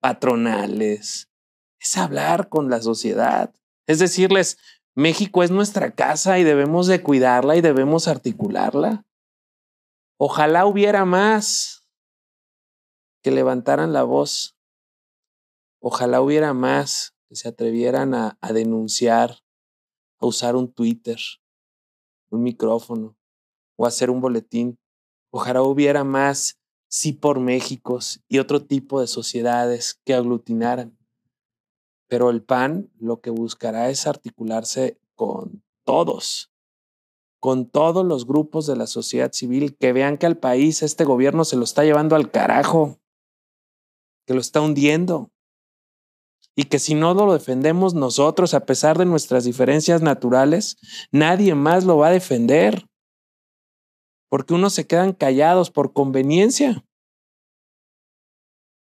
[0.00, 1.30] patronales,
[1.78, 3.54] es hablar con la sociedad,
[3.86, 4.58] es decirles,
[4.94, 9.06] México es nuestra casa y debemos de cuidarla y debemos articularla.
[10.18, 11.86] Ojalá hubiera más
[13.22, 14.58] que levantaran la voz.
[15.80, 19.36] Ojalá hubiera más que se atrevieran a, denunciar,
[20.18, 21.16] a usar un Twitter,
[22.28, 23.16] un micrófono
[23.76, 24.80] o hacer un boletín.
[25.30, 26.58] Ojalá hubiera más
[26.88, 30.98] sí por Méxicos y otro tipo de sociedades que aglutinaran.
[32.08, 36.52] Pero el PAN lo que buscará es articularse con todos,
[37.38, 41.44] con todos los grupos de la sociedad civil que vean que al país este gobierno
[41.44, 42.98] se lo está llevando al carajo,
[44.26, 45.30] que lo está hundiendo.
[46.56, 50.76] Y que si no lo defendemos nosotros, a pesar de nuestras diferencias naturales,
[51.12, 52.86] nadie más lo va a defender.
[54.28, 56.84] Porque unos se quedan callados por conveniencia.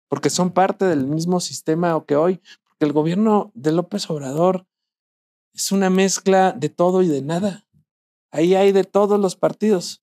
[0.09, 2.41] Porque son parte del mismo sistema que hoy.
[2.65, 4.67] Porque el gobierno de López Obrador
[5.55, 7.67] es una mezcla de todo y de nada.
[8.33, 10.03] Ahí hay de todos los partidos,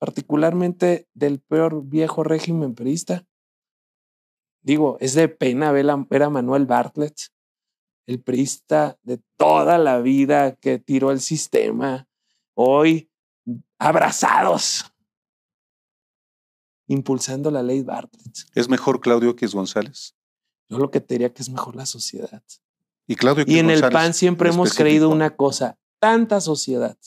[0.00, 3.27] particularmente del peor viejo régimen perista.
[4.68, 7.18] Digo, es de pena ver a, Manuel Bartlett,
[8.06, 12.06] el priista de toda la vida que tiró el sistema,
[12.52, 13.10] hoy
[13.78, 14.84] abrazados,
[16.86, 18.40] impulsando la ley Bartlett.
[18.54, 20.14] ¿Es mejor Claudio que es González?
[20.68, 22.42] Yo lo que te diría que es mejor la sociedad.
[23.06, 26.98] Y Claudio Y en el PAN siempre hemos creído una cosa, tanta sociedad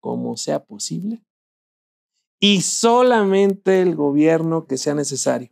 [0.00, 1.22] como sea posible
[2.40, 5.50] y solamente el gobierno que sea necesario.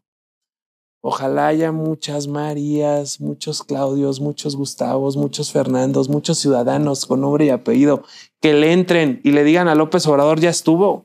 [1.06, 7.50] Ojalá haya muchas Marías, muchos Claudios, muchos Gustavos, muchos Fernandos, muchos ciudadanos con nombre y
[7.50, 8.04] apellido
[8.40, 11.04] que le entren y le digan a López Obrador, ya estuvo.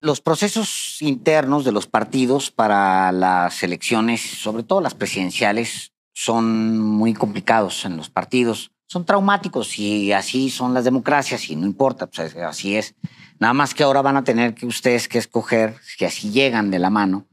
[0.00, 7.12] Los procesos internos de los partidos para las elecciones, sobre todo las presidenciales, son muy
[7.12, 8.70] complicados en los partidos.
[8.86, 12.94] Son traumáticos y así son las democracias y no importa, pues así es.
[13.38, 16.78] Nada más que ahora van a tener que ustedes que escoger, que así llegan de
[16.78, 17.26] la mano,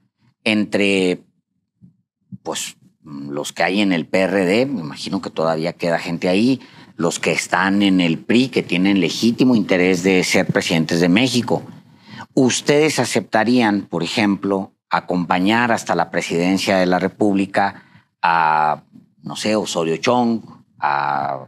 [0.47, 1.23] entre
[2.41, 6.61] pues los que hay en el PRD, me imagino que todavía queda gente ahí,
[6.95, 11.63] los que están en el PRI, que tienen legítimo interés de ser presidentes de México.
[12.33, 17.83] ¿Ustedes aceptarían, por ejemplo, acompañar hasta la presidencia de la República
[18.21, 18.83] a,
[19.21, 20.41] no sé, Osorio Chong,
[20.79, 21.45] a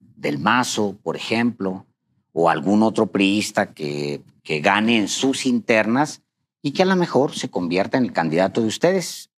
[0.00, 1.86] Del Mazo, por ejemplo,
[2.32, 6.22] o algún otro priista que, que gane en sus internas
[6.62, 9.30] y que a lo mejor se convierta en el candidato de ustedes.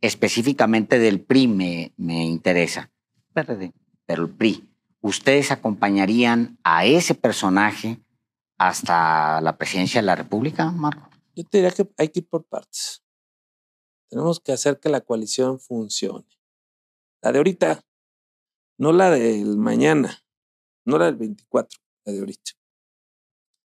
[0.00, 2.90] Específicamente del PRI me, me interesa.
[3.32, 4.68] pero el PRI.
[5.00, 8.00] ¿Ustedes acompañarían a ese personaje
[8.56, 11.10] hasta la presidencia de la República, Marco?
[11.34, 13.02] Yo te diría que hay que ir por partes.
[14.08, 16.26] Tenemos que hacer que la coalición funcione.
[17.20, 17.84] La de ahorita,
[18.78, 20.24] no la del mañana,
[20.84, 22.52] no la del 24, la de ahorita.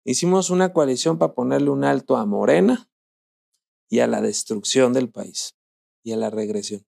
[0.05, 2.89] Hicimos una coalición para ponerle un alto a Morena
[3.89, 5.55] y a la destrucción del país
[6.03, 6.85] y a la regresión.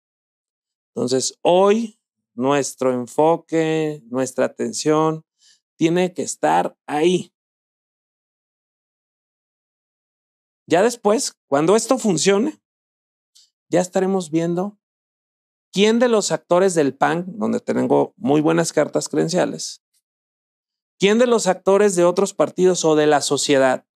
[0.93, 1.99] Entonces, hoy
[2.34, 5.26] nuestro enfoque, nuestra atención
[5.78, 7.34] tiene que estar ahí.
[10.68, 12.62] Ya después, cuando esto funcione,
[13.70, 14.78] ya estaremos viendo
[15.74, 19.82] quién de los actores del PAN, donde tengo muy buenas cartas credenciales,
[21.02, 23.88] ¿Quién de los actores de otros partidos o de la sociedad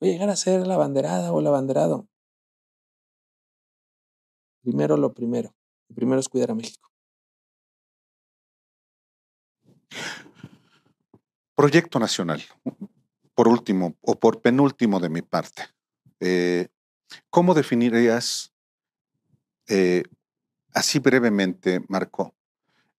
[0.00, 2.08] puede llegar a ser la banderada o el abanderado?
[4.62, 5.54] Primero lo primero.
[5.88, 6.90] Lo primero es cuidar a México.
[11.54, 12.42] Proyecto nacional.
[13.36, 15.62] Por último, o por penúltimo de mi parte.
[16.18, 16.66] Eh,
[17.30, 18.52] ¿Cómo definirías,
[19.68, 20.02] eh,
[20.74, 22.34] así brevemente, Marco,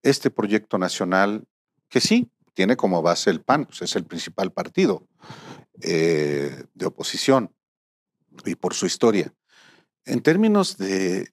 [0.03, 1.45] este proyecto nacional
[1.89, 5.07] que sí, tiene como base el PAN, pues es el principal partido
[5.81, 7.53] eh, de oposición
[8.45, 9.33] y por su historia.
[10.05, 11.31] En términos de,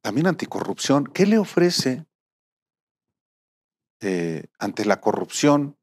[0.00, 2.06] también anticorrupción, ¿qué le ofrece
[4.00, 5.76] eh, ante la corrupción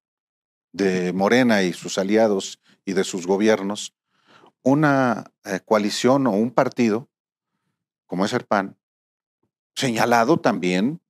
[0.71, 3.93] de Morena y sus aliados y de sus gobiernos
[4.63, 7.09] una eh, coalición o un partido
[8.05, 8.77] como es el PAN,
[9.75, 11.01] señalado también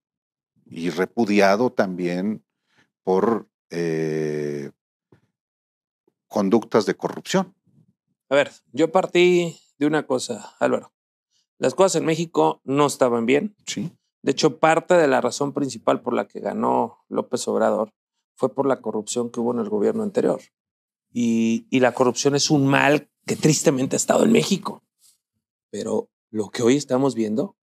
[0.66, 2.45] y repudiado también
[3.06, 4.72] por eh,
[6.28, 7.56] conductas de corrupción.
[8.30, 10.92] A ver, yo partí de una cosa, Álvaro.
[11.60, 13.56] Las cosas en México no estaban bien.
[13.66, 13.92] Sí.
[14.22, 17.94] De hecho, parte de la razón principal por la que ganó López Obrador
[18.36, 20.42] fue por la corrupción que hubo en el gobierno anterior.
[21.14, 24.84] Y, y la corrupción es un mal que tristemente ha estado en México.
[25.70, 27.56] Pero lo que hoy estamos viendo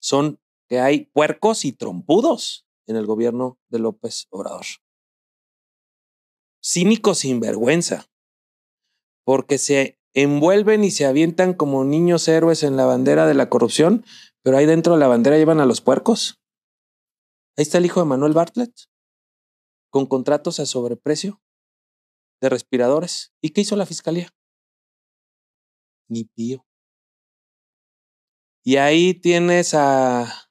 [0.00, 4.66] son que hay puercos y trompudos en el gobierno de López Obrador.
[6.62, 8.10] Cínicos sin vergüenza,
[9.24, 14.04] porque se envuelven y se avientan como niños héroes en la bandera de la corrupción,
[14.42, 16.40] Pero ahí dentro de la bandera llevan a los puercos.
[17.58, 18.72] Ahí está el hijo de Manuel Bartlett,
[19.90, 21.42] con contratos a sobreprecio
[22.40, 23.34] de respiradores.
[23.42, 24.30] ¿Y qué hizo la fiscalía?
[26.08, 26.64] Ni pío.
[28.64, 30.48] Y ahí tienes a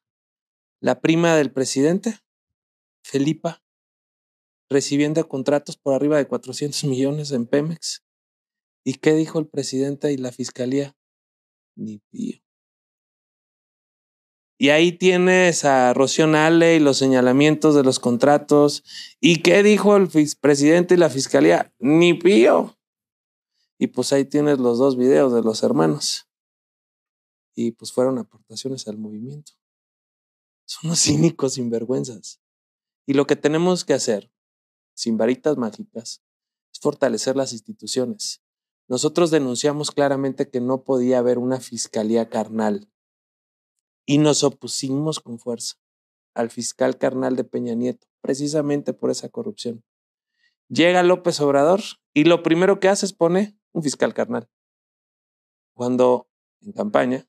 [0.82, 2.20] la prima del presidente,
[3.04, 3.64] Felipa,
[4.70, 8.04] recibiendo contratos por arriba de 400 millones en Pemex.
[8.84, 10.95] ¿Y qué dijo el presidente y la fiscalía?
[11.76, 12.41] Ni pío.
[14.62, 18.84] Y ahí tienes a Rocío Nale y los señalamientos de los contratos.
[19.22, 20.10] ¿Y qué dijo el
[20.41, 21.74] presidente y la fiscalía?
[21.80, 22.78] Ni pío.
[23.78, 26.28] Y pues ahí tienes los dos videos de los hermanos.
[27.56, 29.54] Y pues fueron aportaciones al movimiento.
[30.66, 32.39] Son unos cínicos sinvergüenzas.
[33.10, 34.32] Y lo que tenemos que hacer,
[34.93, 36.22] sin varitas mágicas,
[36.72, 38.43] es fortalecer las instituciones.
[38.88, 42.88] Nosotros denunciamos claramente que no podía haber una fiscalía carnal
[44.05, 45.78] y nos opusimos con fuerza
[46.36, 49.84] al fiscal carnal de Peña Nieto, precisamente por esa corrupción.
[50.68, 51.82] Llega López Obrador
[52.14, 54.47] y lo primero que hace es pone un fiscal carnal,
[55.74, 56.30] cuando
[56.62, 57.28] en campaña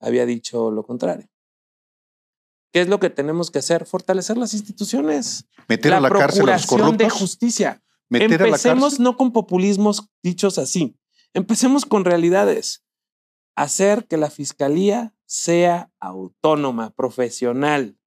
[0.00, 1.31] había dicho lo contrario.
[2.72, 3.84] ¿Qué es lo que tenemos que hacer?
[3.84, 5.44] Fortalecer las instituciones.
[5.68, 7.20] Meter la a la cárcel a los procuración de corruptos.
[7.20, 7.82] justicia.
[8.08, 10.96] Meter Empecemos no con populismos dichos así.
[11.34, 12.82] Empecemos con realidades.
[13.54, 17.98] Hacer que la fiscalía sea autónoma, profesional.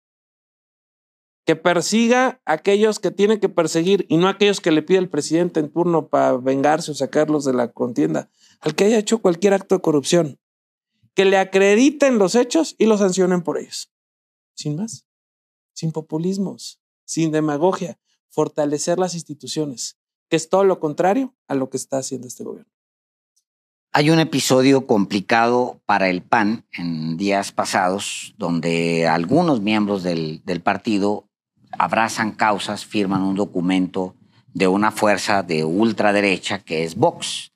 [1.46, 4.98] Que persiga a aquellos que tiene que perseguir y no a aquellos que le pide
[4.98, 8.32] el presidente en turno para vengarse o sacarlos de la contienda.
[8.62, 10.40] Al que haya hecho cualquier acto de corrupción.
[11.14, 13.92] Que le acrediten los hechos y los sancionen por ellos.
[14.56, 15.06] Sin más.
[15.74, 16.82] Sin populismos.
[17.06, 18.00] Sin demagogia.
[18.30, 19.98] Fortalecer las instituciones.
[20.30, 22.76] Que es todo lo contrario a lo que está haciendo este gobierno.
[23.98, 31.30] Hay un episodio complicado para el PAN en días pasados, donde algunos miembros del, partido
[31.72, 34.14] abrazan causas, firman un documento
[34.54, 37.54] de una fuerza de ultraderecha que es Vox.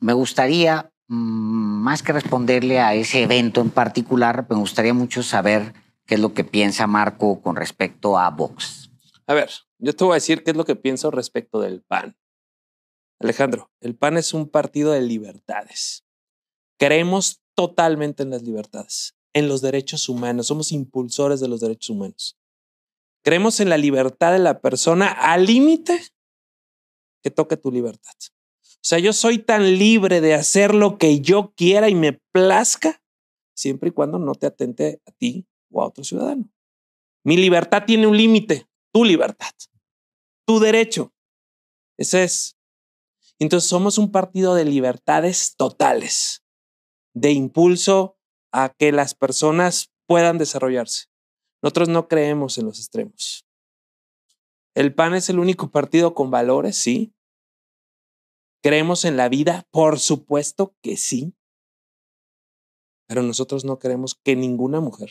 [0.00, 5.72] Me gustaría, mm, más que responderle a ese evento en particular, me gustaría mucho saber
[6.06, 8.90] qué es lo que piensa Marco con respecto a Vox.
[9.26, 12.16] A ver, yo te voy a decir qué es lo que pienso respecto del PAN.
[13.18, 16.04] Alejandro, el PAN es un partido de libertades.
[16.78, 22.38] Creemos totalmente en las libertades, en los derechos humanos, somos impulsores de los derechos humanos.
[23.24, 26.00] Creemos en la libertad de la persona al límite
[27.22, 28.14] que toque tu libertad.
[28.62, 33.02] O sea, yo soy tan libre de hacer lo que yo quiera y me plazca,
[33.56, 36.50] siempre y cuando no te atente a ti o a otro ciudadano.
[37.24, 39.52] Mi libertad tiene un límite, tu libertad,
[40.46, 41.12] tu derecho.
[41.98, 42.56] Ese es.
[43.38, 46.44] Entonces somos un partido de libertades totales,
[47.14, 48.18] de impulso
[48.52, 51.06] a que las personas puedan desarrollarse.
[51.62, 53.46] Nosotros no creemos en los extremos.
[54.74, 57.14] El PAN es el único partido con valores, sí.
[58.62, 59.66] ¿Creemos en la vida?
[59.70, 61.34] Por supuesto que sí.
[63.08, 65.10] Pero nosotros no queremos que ninguna mujer,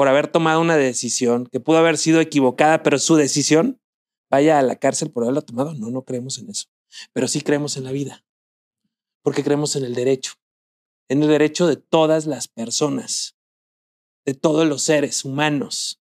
[0.00, 3.82] por haber tomado una decisión que pudo haber sido equivocada, pero su decisión,
[4.30, 5.74] vaya a la cárcel por haberla tomado.
[5.74, 6.68] No, no creemos en eso.
[7.12, 8.24] Pero sí creemos en la vida.
[9.20, 10.36] Porque creemos en el derecho.
[11.10, 13.36] En el derecho de todas las personas.
[14.24, 16.00] De todos los seres humanos.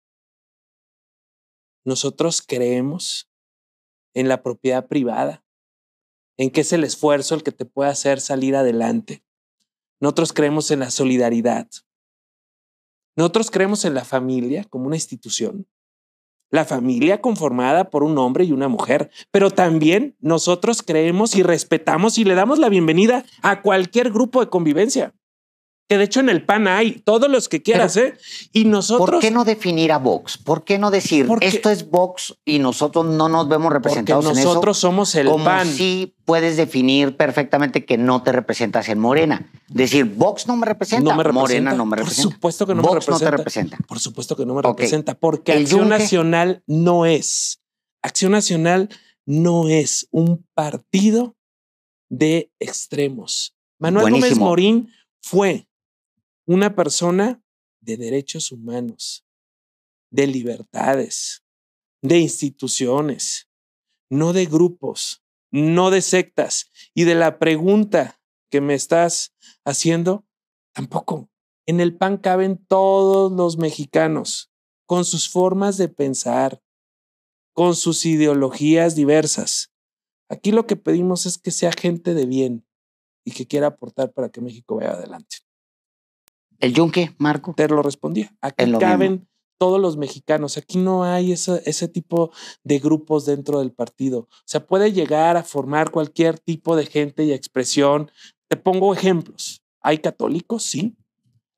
[1.84, 3.30] Nosotros creemos
[4.14, 5.44] en la propiedad privada.
[6.38, 9.26] En que es el esfuerzo el que te puede hacer salir adelante.
[10.00, 11.68] Nosotros creemos en la solidaridad.
[13.22, 15.68] Nosotros creemos en la familia como una institución.
[16.50, 22.18] La familia conformada por un hombre y una mujer, pero también nosotros creemos y respetamos
[22.18, 25.14] y le damos la bienvenida a cualquier grupo de convivencia.
[25.92, 28.14] Que de hecho en el PAN hay todos los que quieras, ¿eh?
[28.54, 29.10] Y nosotros.
[29.10, 30.38] ¿Por qué no definir a Vox?
[30.38, 34.38] ¿Por qué no decir Porque- esto es Vox y nosotros no nos vemos representados en
[34.38, 34.48] eso?
[34.48, 35.68] nosotros somos el como PAN.
[35.68, 39.52] si puedes definir perfectamente que no te representas en Morena.
[39.68, 41.42] Decir, Vox no me representa, No me representa.
[41.42, 42.36] Morena no me Por representa.
[42.36, 43.26] supuesto que no Vox me representa.
[43.26, 43.78] no te representa.
[43.86, 45.98] Por supuesto que no me representa, porque ¿El Acción Yunque?
[46.00, 47.60] Nacional no es.
[48.02, 48.88] Acción Nacional
[49.26, 51.36] no es un partido
[52.10, 53.58] de extremos.
[53.78, 54.38] Manuel Gómez.
[54.38, 54.90] Morín
[55.22, 55.68] fue
[56.46, 57.44] una persona
[57.82, 59.26] de derechos humanos,
[60.12, 61.44] de libertades,
[62.02, 63.48] de instituciones,
[64.10, 66.72] no de grupos, no de sectas.
[66.94, 68.20] Y de la pregunta
[68.50, 69.34] que me estás
[69.66, 70.26] haciendo,
[70.74, 71.30] tampoco.
[71.66, 74.52] En el PAN caben todos los mexicanos
[74.86, 76.62] con sus formas de pensar,
[77.54, 79.72] con sus ideologías diversas.
[80.30, 82.66] Aquí lo que pedimos es que sea gente de bien
[83.24, 85.38] y que quiera aportar para que México vaya adelante.
[86.62, 87.54] ¿El yunque, Marco?
[87.56, 88.34] Te lo respondía.
[88.40, 89.28] Aquí lo caben mismo.
[89.58, 90.58] todos los mexicanos.
[90.58, 92.32] Aquí no hay ese, ese tipo
[92.64, 94.20] de grupos dentro del partido.
[94.20, 98.12] O sea, puede llegar a formar cualquier tipo de gente y expresión.
[98.48, 99.64] Te pongo ejemplos.
[99.82, 100.96] Hay católicos, sí.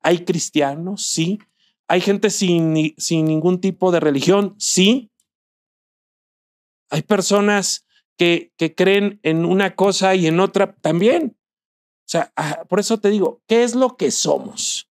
[0.00, 1.38] Hay cristianos, sí.
[1.86, 2.72] Hay gente sin
[3.08, 5.10] ningún tipo de religión, sí.
[6.88, 7.84] Hay personas
[8.16, 11.36] que, que creen en una cosa y en otra también.
[12.04, 14.90] O sea, ah, por eso te digo, ¿qué es lo que somos?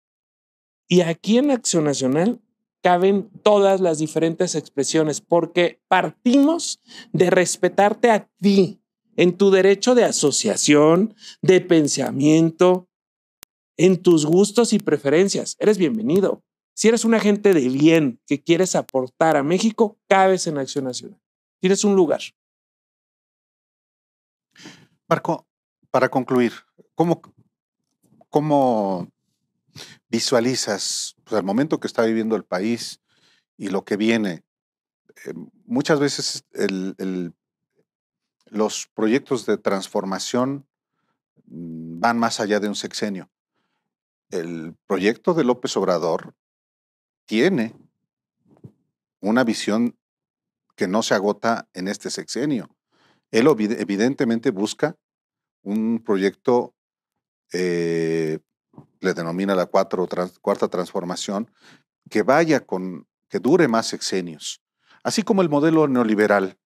[0.88, 2.42] Y aquí en Acción Nacional
[2.82, 6.80] caben todas las diferentes expresiones porque partimos
[7.12, 8.82] de respetarte a ti
[9.18, 12.88] en tu derecho de asociación, de pensamiento,
[13.76, 15.56] en tus gustos y preferencias.
[15.60, 16.44] Eres bienvenido.
[16.74, 21.20] Si eres un agente de bien que quieres aportar a México, cabes en Acción Nacional.
[21.60, 22.22] Tienes un lugar.
[25.10, 25.48] Marco,
[25.90, 26.54] para concluir,
[26.94, 27.22] ¿cómo,
[28.30, 29.10] cómo
[30.10, 33.02] visualizas pues, el momento que está viviendo el país
[33.58, 34.44] y lo que viene?
[35.26, 35.34] Eh,
[35.66, 36.46] muchas veces
[38.46, 40.68] los proyectos de transformación
[41.46, 43.30] mm, van más allá de un sexenio.
[44.30, 46.36] El proyecto de López Obrador
[47.26, 47.76] tiene
[49.20, 49.98] una visión
[50.76, 52.70] que no se agota en este sexenio.
[53.32, 54.96] Él evidentemente busca
[55.64, 56.76] un proyecto,
[57.52, 58.40] eh,
[59.00, 61.52] le denomina la cuarta transformación,
[62.10, 64.62] que vaya con, que dure más sexenios.
[65.04, 66.58] Así como el modelo neoliberal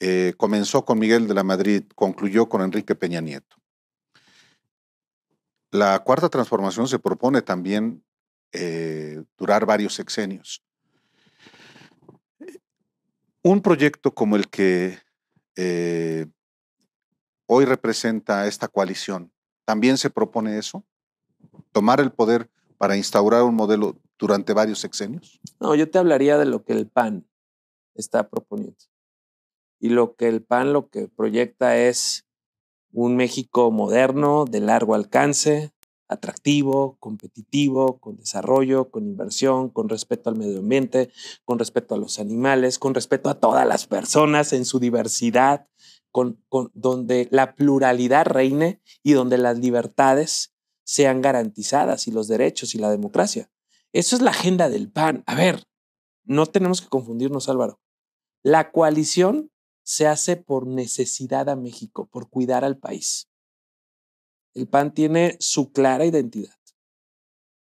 [0.00, 3.56] eh, comenzó con Miguel de la Madrid, concluyó con Enrique Peña Nieto.
[5.70, 8.04] La cuarta transformación se propone también
[8.52, 10.62] eh, durar varios sexenios.
[13.42, 14.98] Un proyecto como el que
[15.56, 16.26] eh,
[17.46, 19.32] hoy representa esta coalición,
[19.64, 20.84] ¿también se propone eso?
[21.72, 25.40] ¿Tomar el poder para instaurar un modelo durante varios sexenios?
[25.60, 27.26] No, yo te hablaría de lo que el PAN
[27.94, 28.76] está proponiendo.
[29.78, 32.26] Y lo que el PAN lo que proyecta es
[32.92, 35.72] un México moderno, de largo alcance,
[36.08, 41.10] atractivo, competitivo, con desarrollo, con inversión, con respeto al medio ambiente,
[41.44, 45.66] con respeto a los animales, con respeto a todas las personas en su diversidad,
[46.10, 50.54] con, con- donde la pluralidad reine y donde las libertades
[50.86, 53.50] sean garantizadas y los derechos y la democracia.
[53.92, 55.24] Eso es la agenda del PAN.
[55.26, 55.64] A ver,
[56.24, 57.80] no tenemos que confundirnos, Álvaro.
[58.42, 59.50] La coalición
[59.82, 63.28] se hace por necesidad a México, por cuidar al país.
[64.54, 66.56] El PAN tiene su clara identidad,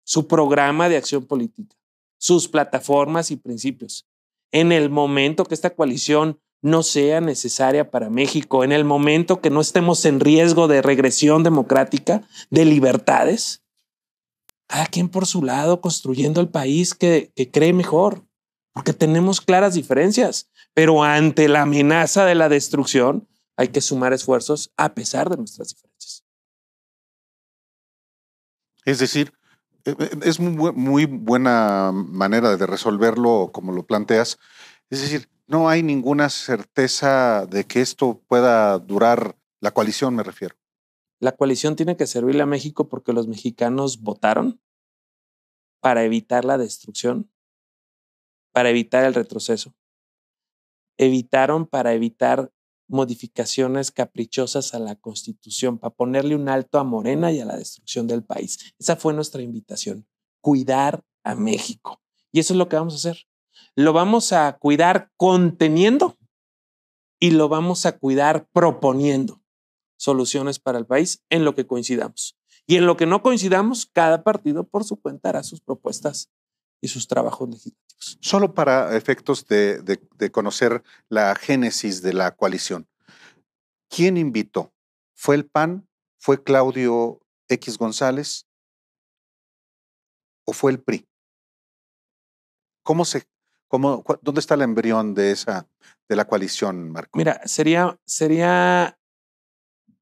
[0.04, 1.76] su programa de acción política,
[2.16, 4.06] sus plataformas y principios.
[4.52, 9.50] En el momento que esta coalición no sea necesaria para México, en el momento que
[9.50, 13.62] no estemos en riesgo de regresión democrática, de libertades,
[14.66, 18.24] cada quien por su lado construyendo el país que, que cree mejor,
[18.72, 24.72] porque tenemos claras diferencias, pero ante la amenaza de la destrucción hay que sumar esfuerzos
[24.76, 26.24] a pesar de nuestras diferencias.
[28.84, 29.32] Es decir,
[29.84, 34.38] eh, eh, es muy buena manera de resolverlo como lo planteas.
[34.88, 40.54] Es decir, no hay ninguna certeza de que esto pueda durar, la coalición me refiero.
[41.18, 44.62] La coalición tiene que servirle a México porque los mexicanos votaron
[45.80, 47.32] para evitar la destrucción,
[48.52, 49.74] para evitar el retroceso.
[50.96, 52.52] Evitaron para evitar
[52.86, 58.06] modificaciones caprichosas a la constitución, para ponerle un alto a Morena y a la destrucción
[58.06, 58.72] del país.
[58.78, 60.06] Esa fue nuestra invitación,
[60.40, 62.00] cuidar a México.
[62.30, 63.29] Y eso es lo que vamos a hacer.
[63.74, 66.18] Lo vamos a cuidar conteniendo
[67.20, 69.42] y lo vamos a cuidar proponiendo
[69.96, 72.36] soluciones para el país en lo que coincidamos.
[72.66, 76.30] Y en lo que no coincidamos, cada partido por su cuenta hará sus propuestas
[76.80, 78.18] y sus trabajos legislativos.
[78.20, 80.00] Solo para efectos de,
[80.32, 82.88] conocer la génesis de la coalición.
[83.88, 84.72] ¿Quién invitó?
[85.14, 85.88] ¿Fue el PAN?
[86.18, 88.46] ¿Fue Claudio X González?
[90.46, 91.06] ¿O fue el PRI?
[92.82, 93.26] ¿Cómo se,
[93.70, 95.66] cómo, ¿Dónde está el embrión de, esa,
[96.08, 97.16] de la coalición, Marco?
[97.16, 98.98] Mira, sería, sería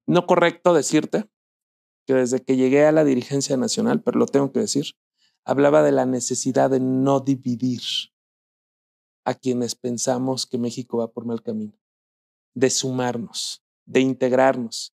[0.07, 1.29] no correcto decirte
[2.07, 4.97] que desde que llegué a la dirigencia nacional, pero lo tengo que decir,
[5.45, 7.83] hablaba de la necesidad de no dividir
[9.27, 11.79] a quienes pensamos que México va por mal camino,
[12.55, 14.95] de sumarnos, de integrarnos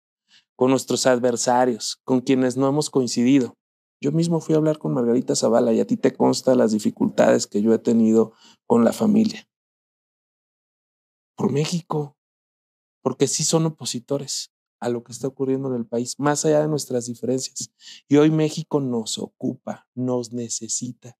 [0.55, 3.55] con nuestros adversarios, con quienes no hemos coincidido.
[4.03, 7.47] Yo mismo fui a hablar con Margarita Zavala y a ti te consta las dificultades
[7.47, 8.33] que yo he tenido
[8.67, 9.47] con la familia.
[11.37, 12.17] Por México,
[13.01, 14.51] porque sí son opositores.
[14.81, 17.71] a lo que está ocurriendo en el país, más allá de nuestras diferencias.
[18.09, 21.17] Y hoy México nos ocupa, nos necesita.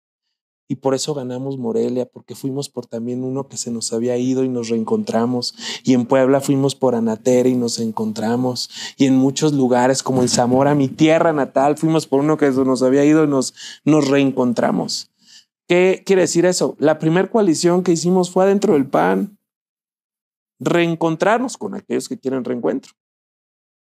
[0.67, 4.43] Y por eso ganamos Morelia, porque fuimos por también uno que se nos había ido
[4.43, 5.55] y nos reencontramos.
[5.83, 8.69] Y en Puebla fuimos por Anatere y nos encontramos.
[8.97, 12.63] Y en muchos lugares, como en Zamora, mi tierra natal, fuimos por uno que se
[12.63, 13.53] nos había ido y nos,
[13.83, 15.11] nos reencontramos.
[15.67, 16.75] ¿Qué quiere decir eso?
[16.79, 19.37] La primera coalición que hicimos fue adentro del PAN.
[20.59, 22.93] Reencontrarnos con aquellos que quieren reencuentro.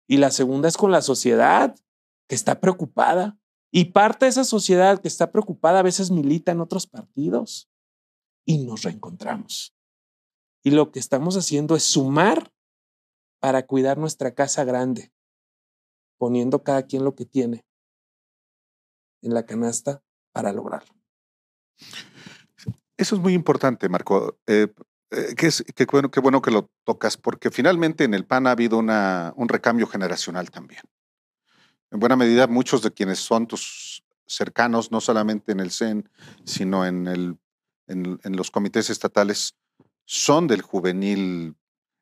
[0.06, 1.74] Y la segunda es con la sociedad
[2.28, 3.39] que está preocupada.
[3.72, 7.70] Y parte de esa sociedad que está preocupada a veces milita en otros partidos.
[8.44, 9.74] Y nos reencontramos.
[10.64, 12.52] Y lo que estamos haciendo es sumar
[13.40, 15.12] para cuidar nuestra casa grande,
[16.18, 17.64] poniendo cada quien lo que tiene
[19.22, 20.02] en la canasta
[20.32, 20.94] para lograrlo.
[22.96, 24.38] Eso es muy importante, Marco.
[24.46, 24.68] Eh,
[25.10, 28.78] eh, qué, bueno, qué bueno que lo tocas, porque finalmente en el PAN ha habido
[28.78, 30.82] un recambio generacional también.
[31.91, 36.09] En buena medida, muchos de quienes son tus cercanos, no solamente en el CEN,
[36.45, 37.38] sino en,
[38.24, 39.57] los comités estatales,
[40.05, 41.57] son del juvenil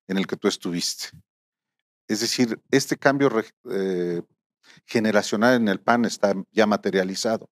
[0.07, 1.11] en el que tú estuviste.
[2.07, 3.31] Es decir, este cambio
[3.71, 4.23] eh,
[4.87, 7.51] generacional en el PAN está ya materializado.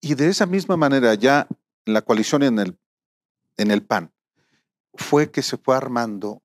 [0.00, 1.46] Y de esa misma manera, ya
[1.84, 2.78] la coalición en el,
[3.56, 4.12] en el PAN
[4.94, 6.42] fue que se fue armando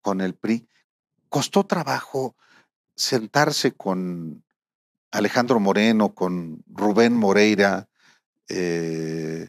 [0.00, 0.68] con el PRI.
[1.28, 2.36] Costó trabajo
[2.98, 4.44] sentarse con
[5.12, 7.88] Alejandro Moreno, con Rubén Moreira,
[8.48, 9.48] eh,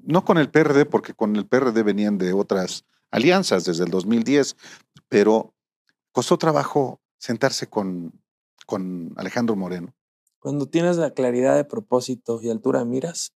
[0.00, 4.56] no con el PRD, porque con el PRD venían de otras alianzas desde el 2010,
[5.08, 5.54] pero
[6.12, 8.12] costó trabajo sentarse con,
[8.66, 9.94] con Alejandro Moreno.
[10.38, 13.34] Cuando tienes la claridad de propósito y altura miras,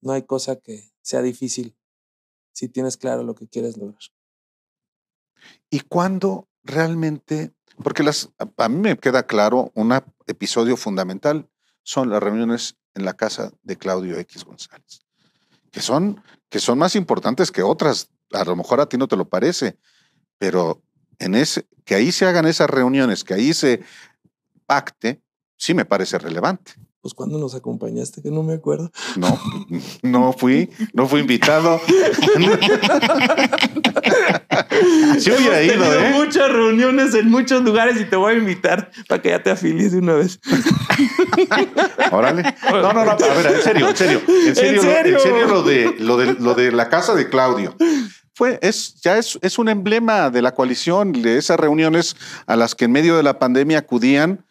[0.00, 1.76] no hay cosa que sea difícil
[2.52, 4.02] si tienes claro lo que quieres lograr.
[5.70, 7.52] ¿Y cuándo realmente,
[7.82, 9.92] porque las, a mí me queda claro, un
[10.26, 11.48] episodio fundamental
[11.82, 15.00] son las reuniones en la casa de Claudio X González,
[15.70, 18.10] que son, que son más importantes que otras.
[18.32, 19.78] A lo mejor a ti no te lo parece,
[20.38, 20.82] pero
[21.18, 23.82] en ese, que ahí se hagan esas reuniones, que ahí se
[24.66, 25.22] pacte,
[25.56, 28.92] sí me parece relevante pues cuando nos acompañaste, que no me acuerdo.
[29.16, 29.36] No,
[30.02, 31.80] no fui, no fui invitado.
[35.18, 36.12] sí hubiera ido, ¿eh?
[36.14, 39.90] muchas reuniones en muchos lugares y te voy a invitar para que ya te afilies
[39.90, 40.38] de una vez.
[42.12, 42.44] Órale.
[42.70, 44.22] No, no, no, a ver, en serio, en serio.
[44.28, 45.12] En serio, ¿En serio?
[45.12, 47.74] Lo, en serio lo, de, lo, de, lo de la casa de Claudio.
[48.34, 52.14] Fue, es, ya es, es un emblema de la coalición, de esas reuniones
[52.46, 54.46] a las que en medio de la pandemia acudían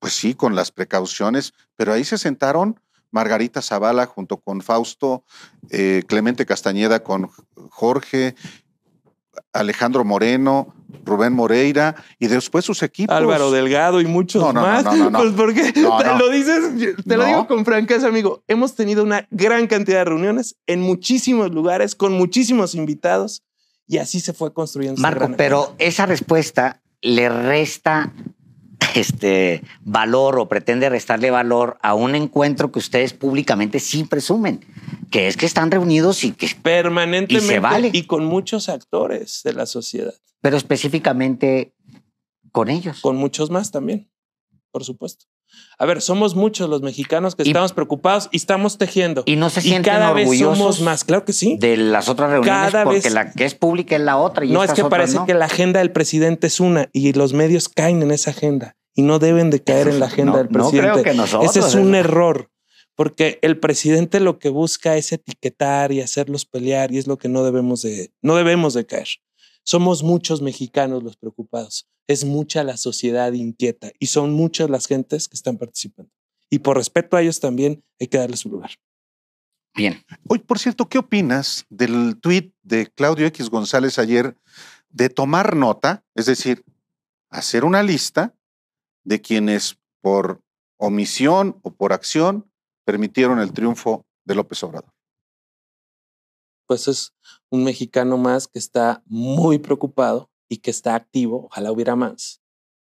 [0.00, 2.80] pues sí, con las precauciones, pero ahí se sentaron
[3.12, 5.24] Margarita Zavala junto con Fausto,
[5.70, 7.30] eh, Clemente Castañeda con
[7.70, 8.34] Jorge,
[9.52, 10.74] Alejandro Moreno,
[11.04, 13.14] Rubén Moreira y después sus equipos.
[13.14, 14.84] Álvaro Delgado y muchos no, no, más.
[14.84, 18.42] No, pues porque te lo dices, te lo digo con franqueza, amigo.
[18.48, 23.42] Hemos tenido una gran cantidad de reuniones en muchísimos lugares, con muchísimos invitados,
[23.86, 25.00] y así se fue construyendo.
[25.00, 28.12] Marco, pero esa respuesta le resta
[28.94, 34.64] este valor o pretende restarle valor a un encuentro que ustedes públicamente sí presumen,
[35.10, 40.14] que es que están reunidos y que permanentemente y, con muchos actores de la sociedad.
[40.40, 41.74] Pero específicamente
[42.52, 43.00] con ellos.
[43.00, 44.10] Con muchos más también,
[44.70, 45.26] por supuesto.
[45.80, 49.22] A ver, somos muchos los mexicanos que estamos preocupados y estamos tejiendo.
[49.24, 51.56] Y no se sienten cada orgullosos vez somos más, claro que sí.
[51.58, 54.44] De las otras reuniones, porque la que es pública es la otra.
[54.44, 58.02] no, es que parece que la agenda del presidente es una y los medios caen
[58.02, 60.86] en esa agenda y no deben de caer en la agenda del presidente.
[60.86, 62.50] No creo que nosotros, Ese es un error,
[62.94, 67.30] porque el presidente lo que busca es etiquetar y hacerlos pelear y es lo que
[67.30, 69.08] no debemos de, no debemos de caer.
[69.62, 75.28] Somos muchos mexicanos los preocupados, es mucha la sociedad inquieta y son muchas las gentes
[75.28, 76.10] que están participando.
[76.50, 78.72] Y por respeto a ellos también hay que darles su lugar.
[79.76, 80.04] Bien.
[80.28, 84.36] Hoy, por cierto, ¿qué opinas del tuit de Claudio X González ayer
[84.88, 86.64] de tomar nota, es decir,
[87.28, 88.34] hacer una lista
[89.04, 90.42] de quienes por
[90.78, 92.50] omisión o por acción
[92.84, 94.92] permitieron el triunfo de López Obrador.
[96.66, 97.14] Pues es
[97.50, 102.42] un mexicano más que está muy preocupado y que está activo, ojalá hubiera más,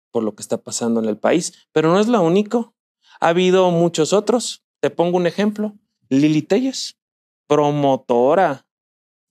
[0.09, 1.67] por lo que está pasando en el país.
[1.71, 2.73] Pero no es lo único.
[3.19, 4.63] Ha habido muchos otros.
[4.79, 5.75] Te pongo un ejemplo.
[6.09, 6.97] Lili Telles,
[7.47, 8.65] promotora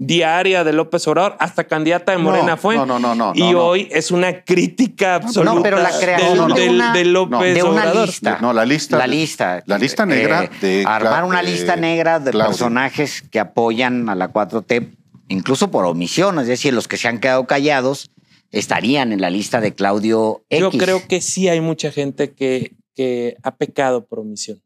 [0.01, 2.75] diaria de López Obrador, hasta candidata de Morena fue.
[2.75, 3.33] No, no, no, no.
[3.35, 7.63] Y hoy es una crítica absoluta no, pero la creación de, una, de, López de
[7.63, 8.07] una Obrador.
[8.07, 8.39] lista.
[8.41, 8.97] No, la lista.
[8.97, 9.63] La lista.
[9.67, 14.33] La lista negra eh, de armar una lista negra de personajes que apoyan a la
[14.33, 14.97] 4T,
[15.31, 18.11] incluso por omisión, es decir, los que se han quedado callados
[18.51, 20.61] estarían en la lista de Claudio X.
[20.61, 24.63] Yo creo que sí hay mucha gente que, que ha pecado por omisión.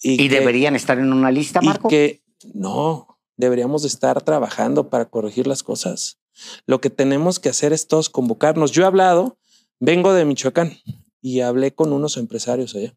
[0.00, 1.86] ¿Y, deberían estar en una lista, Marco?
[1.86, 2.22] Y que
[2.54, 6.18] no, deberíamos estar trabajando para corregir las cosas.
[6.66, 8.72] Lo que tenemos que hacer es todos convocarnos.
[8.72, 9.38] Yo he hablado,
[9.78, 10.76] vengo de Michoacán
[11.20, 12.96] y hablé con unos empresarios allá.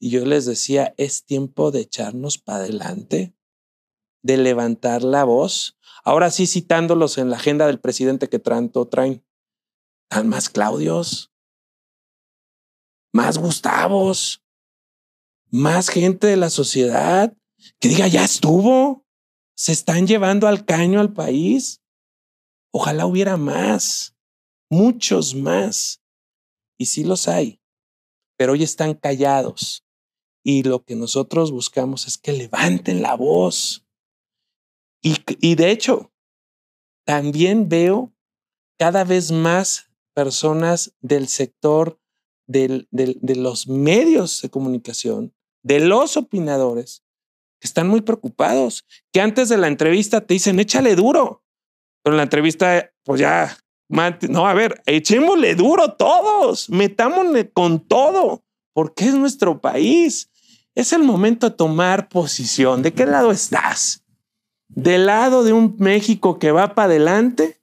[0.00, 3.35] Y yo les decía, es tiempo de echarnos para adelante,
[4.26, 5.78] de levantar la voz.
[6.04, 9.24] Ahora sí, citándolos en la agenda del presidente que tanto traen.
[10.08, 11.32] ¿Tan más Claudios?
[13.12, 14.42] ¿Más Gustavos?
[15.50, 17.36] ¿Más gente de la sociedad?
[17.80, 19.04] Que diga, ya estuvo.
[19.56, 21.80] Se están llevando al caño al país.
[22.72, 24.14] Ojalá hubiera más,
[24.68, 26.02] muchos más.
[26.76, 27.60] Y sí los hay,
[28.36, 29.84] pero hoy están callados.
[30.44, 33.85] Y lo que nosotros buscamos es que levanten la voz.
[35.40, 36.12] Y, de hecho,
[37.06, 38.12] también veo
[38.76, 42.00] cada vez más personas del sector
[42.48, 45.32] del, de los medios de comunicación,
[45.62, 47.04] de los opinadores,
[47.60, 51.44] que están muy preocupados, que antes de la entrevista te dicen, échale duro,
[52.02, 53.56] pero en la entrevista, pues ya,
[53.88, 60.30] no, a ver, echémosle duro todos, metámosle con todo, porque es nuestro país.
[60.74, 62.82] Es el momento de tomar posición.
[62.82, 64.02] ¿De qué lado estás?
[64.76, 67.62] ¿Del lado de un México que va para adelante,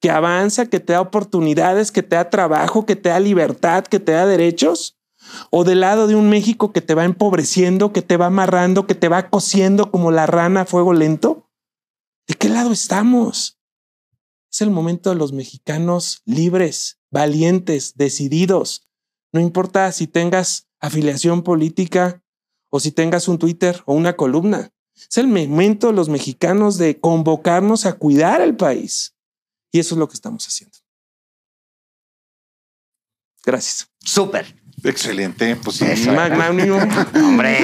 [0.00, 4.00] que avanza, que te da oportunidades, que te da trabajo, que te da libertad, que
[4.00, 4.98] te da derechos?
[5.50, 8.94] ¿O del lado de un México que te va empobreciendo, que te va amarrando, que
[8.94, 11.50] te va cociendo como la rana a fuego lento?
[12.26, 13.60] ¿De qué lado estamos?
[14.50, 18.88] Es el momento de los mexicanos libres, valientes, decididos.
[19.32, 22.24] No importa si tengas afiliación política,
[22.70, 24.73] o si tengas un Twitter o una columna.
[24.96, 29.14] Es el momento de los mexicanos de convocarnos a cuidar el país.
[29.72, 30.78] Y eso es lo que estamos haciendo.
[33.44, 33.88] Gracias.
[33.98, 34.54] Súper.
[34.82, 35.56] Excelente.
[35.56, 35.80] Pues
[37.14, 37.58] Hombre.